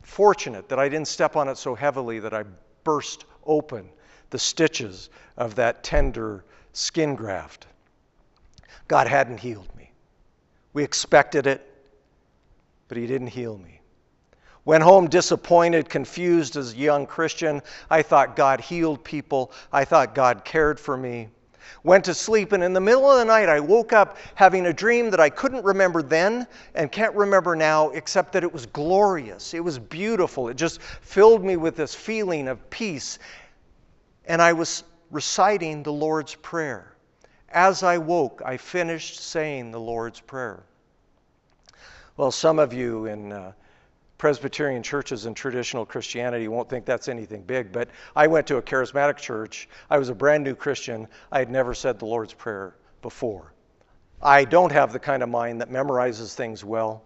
fortunate 0.00 0.70
that 0.70 0.78
I 0.78 0.88
didn't 0.88 1.08
step 1.08 1.36
on 1.36 1.48
it 1.48 1.58
so 1.58 1.74
heavily 1.74 2.18
that 2.20 2.32
I 2.32 2.44
burst 2.82 3.26
open 3.44 3.90
the 4.30 4.38
stitches 4.38 5.10
of 5.36 5.54
that 5.56 5.84
tender 5.84 6.42
skin 6.72 7.14
graft. 7.14 7.66
God 8.88 9.06
hadn't 9.06 9.38
healed 9.38 9.68
me. 9.76 9.92
We 10.72 10.82
expected 10.82 11.46
it, 11.46 11.60
but 12.88 12.96
He 12.96 13.06
didn't 13.06 13.26
heal 13.26 13.58
me. 13.58 13.81
Went 14.64 14.84
home 14.84 15.08
disappointed, 15.08 15.88
confused 15.88 16.56
as 16.56 16.72
a 16.72 16.76
young 16.76 17.06
Christian. 17.06 17.62
I 17.90 18.02
thought 18.02 18.36
God 18.36 18.60
healed 18.60 19.02
people. 19.02 19.50
I 19.72 19.84
thought 19.84 20.14
God 20.14 20.44
cared 20.44 20.78
for 20.78 20.96
me. 20.96 21.28
Went 21.84 22.04
to 22.04 22.14
sleep, 22.14 22.52
and 22.52 22.62
in 22.62 22.72
the 22.72 22.80
middle 22.80 23.10
of 23.10 23.18
the 23.18 23.24
night, 23.24 23.48
I 23.48 23.58
woke 23.58 23.92
up 23.92 24.16
having 24.36 24.66
a 24.66 24.72
dream 24.72 25.10
that 25.10 25.18
I 25.18 25.30
couldn't 25.30 25.64
remember 25.64 26.00
then 26.00 26.46
and 26.76 26.92
can't 26.92 27.14
remember 27.16 27.56
now, 27.56 27.90
except 27.90 28.32
that 28.34 28.44
it 28.44 28.52
was 28.52 28.66
glorious. 28.66 29.52
It 29.52 29.64
was 29.64 29.80
beautiful. 29.80 30.48
It 30.48 30.56
just 30.56 30.80
filled 30.80 31.44
me 31.44 31.56
with 31.56 31.74
this 31.74 31.92
feeling 31.92 32.46
of 32.46 32.70
peace. 32.70 33.18
And 34.26 34.40
I 34.40 34.52
was 34.52 34.84
reciting 35.10 35.82
the 35.82 35.92
Lord's 35.92 36.36
Prayer. 36.36 36.94
As 37.48 37.82
I 37.82 37.98
woke, 37.98 38.42
I 38.44 38.56
finished 38.58 39.18
saying 39.18 39.72
the 39.72 39.80
Lord's 39.80 40.20
Prayer. 40.20 40.62
Well, 42.16 42.30
some 42.30 42.60
of 42.60 42.72
you 42.72 43.06
in 43.06 43.32
uh, 43.32 43.52
Presbyterian 44.22 44.84
churches 44.84 45.26
and 45.26 45.36
traditional 45.36 45.84
Christianity 45.84 46.46
won't 46.46 46.70
think 46.70 46.84
that's 46.84 47.08
anything 47.08 47.42
big, 47.42 47.72
but 47.72 47.88
I 48.14 48.28
went 48.28 48.46
to 48.46 48.56
a 48.58 48.62
charismatic 48.62 49.16
church. 49.16 49.68
I 49.90 49.98
was 49.98 50.10
a 50.10 50.14
brand 50.14 50.44
new 50.44 50.54
Christian. 50.54 51.08
I 51.32 51.40
had 51.40 51.50
never 51.50 51.74
said 51.74 51.98
the 51.98 52.06
Lord's 52.06 52.32
Prayer 52.32 52.76
before. 53.02 53.52
I 54.22 54.44
don't 54.44 54.70
have 54.70 54.92
the 54.92 55.00
kind 55.00 55.24
of 55.24 55.28
mind 55.28 55.60
that 55.60 55.70
memorizes 55.70 56.36
things 56.36 56.64
well. 56.64 57.02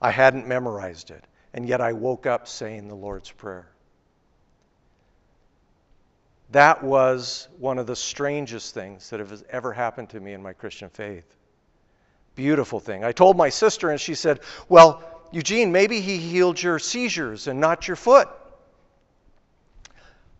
I 0.00 0.10
hadn't 0.10 0.48
memorized 0.48 1.10
it, 1.10 1.22
and 1.52 1.68
yet 1.68 1.82
I 1.82 1.92
woke 1.92 2.24
up 2.24 2.48
saying 2.48 2.88
the 2.88 2.94
Lord's 2.94 3.30
Prayer. 3.30 3.68
That 6.52 6.82
was 6.82 7.46
one 7.58 7.76
of 7.76 7.86
the 7.86 7.94
strangest 7.94 8.72
things 8.72 9.10
that 9.10 9.20
has 9.20 9.44
ever 9.50 9.74
happened 9.74 10.08
to 10.08 10.20
me 10.20 10.32
in 10.32 10.42
my 10.42 10.54
Christian 10.54 10.88
faith. 10.88 11.26
Beautiful 12.36 12.80
thing. 12.80 13.04
I 13.04 13.12
told 13.12 13.36
my 13.36 13.50
sister, 13.50 13.90
and 13.90 14.00
she 14.00 14.14
said, 14.14 14.40
Well, 14.66 15.02
Eugene, 15.32 15.72
maybe 15.72 16.00
he 16.00 16.18
healed 16.18 16.60
your 16.60 16.78
seizures 16.78 17.46
and 17.46 17.60
not 17.60 17.86
your 17.86 17.96
foot. 17.96 18.28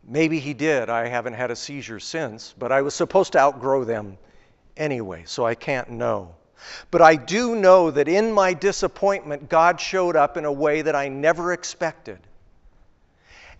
Maybe 0.03 0.40
he 0.40 0.55
did. 0.55 0.90
I 0.90 1.07
haven't 1.07 1.35
had 1.35 1.50
a 1.50 1.57
seizure 1.57 2.00
since, 2.00 2.55
but 2.59 2.72
I 2.72 2.83
was 2.83 2.94
supposed 2.94 3.33
to 3.33 3.38
outgrow 3.38 3.85
them 3.85 4.18
anyway, 4.76 5.22
so 5.26 5.46
I 5.46 5.55
can't 5.55 5.90
know. 5.90 6.35
But 6.90 7.03
I 7.03 7.16
do 7.16 7.55
know 7.55 7.90
that 7.90 8.09
in 8.09 8.33
my 8.33 8.53
disappointment, 8.53 9.48
God 9.48 9.81
showed 9.81 10.16
up 10.16 10.37
in 10.37 10.44
a 10.44 10.53
way 10.53 10.83
that 10.83 10.96
I 10.96 11.09
never 11.09 11.53
expected. 11.53 12.18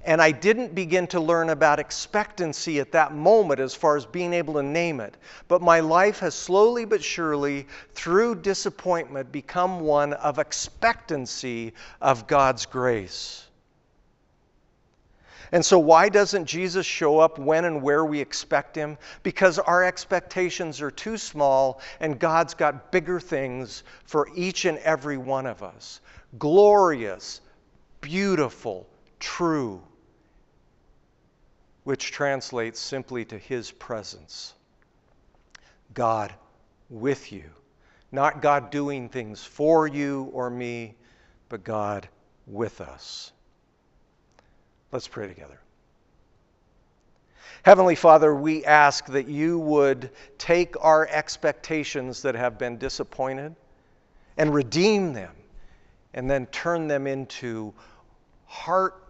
And 0.03 0.23
I 0.23 0.33
didn't 0.33 0.75
begin 0.75 1.07
to 1.09 1.21
learn 1.21 1.51
about 1.51 1.79
expectancy 1.79 2.81
at 2.81 2.93
that 2.93 3.15
moment 3.15 3.61
as 3.61 3.75
far 3.75 3.99
as 3.99 4.07
being 4.07 4.33
able 4.33 4.55
to 4.55 4.63
name 4.63 4.99
it. 4.99 5.15
But 5.47 5.61
my 5.61 5.81
life 5.81 6.21
has 6.21 6.35
slowly 6.35 6.87
but 6.87 7.05
surely, 7.05 7.67
through 7.93 8.37
disappointment, 8.37 9.31
become 9.31 9.81
one 9.81 10.15
of 10.15 10.39
expectancy 10.39 11.75
of 12.01 12.27
God's 12.27 12.65
grace. 12.65 13.47
And 15.53 15.67
so, 15.67 15.79
why 15.79 16.09
doesn't 16.09 16.47
Jesus 16.47 16.87
show 16.87 17.19
up 17.19 17.39
when 17.39 17.67
and 17.67 17.83
where 17.83 18.05
we 18.05 18.21
expect 18.21 18.77
him? 18.77 18.97
Because 19.23 19.59
our 19.59 19.85
expectations 19.85 20.81
are 20.81 20.93
too 20.93 21.19
small, 21.19 21.81
and 21.99 22.19
God's 22.19 22.55
got 22.55 22.91
bigger 22.91 23.21
things 23.21 23.83
for 24.05 24.29
each 24.35 24.65
and 24.65 24.79
every 24.79 25.19
one 25.19 25.47
of 25.47 25.63
us 25.63 26.01
glorious, 26.39 27.41
beautiful, 28.01 28.87
true 29.19 29.83
which 31.85 32.13
translates 32.13 32.79
simply 32.81 33.25
to 33.27 33.39
His 33.39 33.71
presence. 33.71 34.55
God 35.95 36.33
with 36.89 37.33
you. 37.33 37.45
Not 38.13 38.43
God 38.43 38.71
doing 38.71 39.09
things 39.09 39.43
for 39.43 39.87
you 39.87 40.31
or 40.33 40.51
me, 40.51 40.95
but 41.49 41.65
God 41.65 42.09
with 42.47 42.81
us. 42.81 43.33
Let's 44.93 45.07
pray 45.07 45.29
together. 45.29 45.61
Heavenly 47.63 47.95
Father, 47.95 48.35
we 48.35 48.65
ask 48.65 49.07
that 49.07 49.29
you 49.29 49.59
would 49.59 50.11
take 50.39 50.75
our 50.83 51.07
expectations 51.09 52.23
that 52.23 52.35
have 52.35 52.59
been 52.59 52.79
disappointed 52.79 53.55
and 54.37 54.55
redeem 54.55 55.13
them 55.13 55.33
and 56.15 56.29
then 56.29 56.47
turn 56.47 56.89
them 56.89 57.07
into 57.07 57.75
heart 58.47 59.05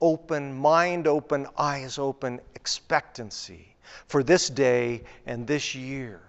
open, 0.00 0.54
mind 0.54 1.06
open, 1.06 1.46
eyes 1.56 1.98
open 1.98 2.40
expectancy 2.54 3.74
for 4.06 4.22
this 4.22 4.48
day 4.48 5.02
and 5.26 5.46
this 5.46 5.74
year. 5.74 6.20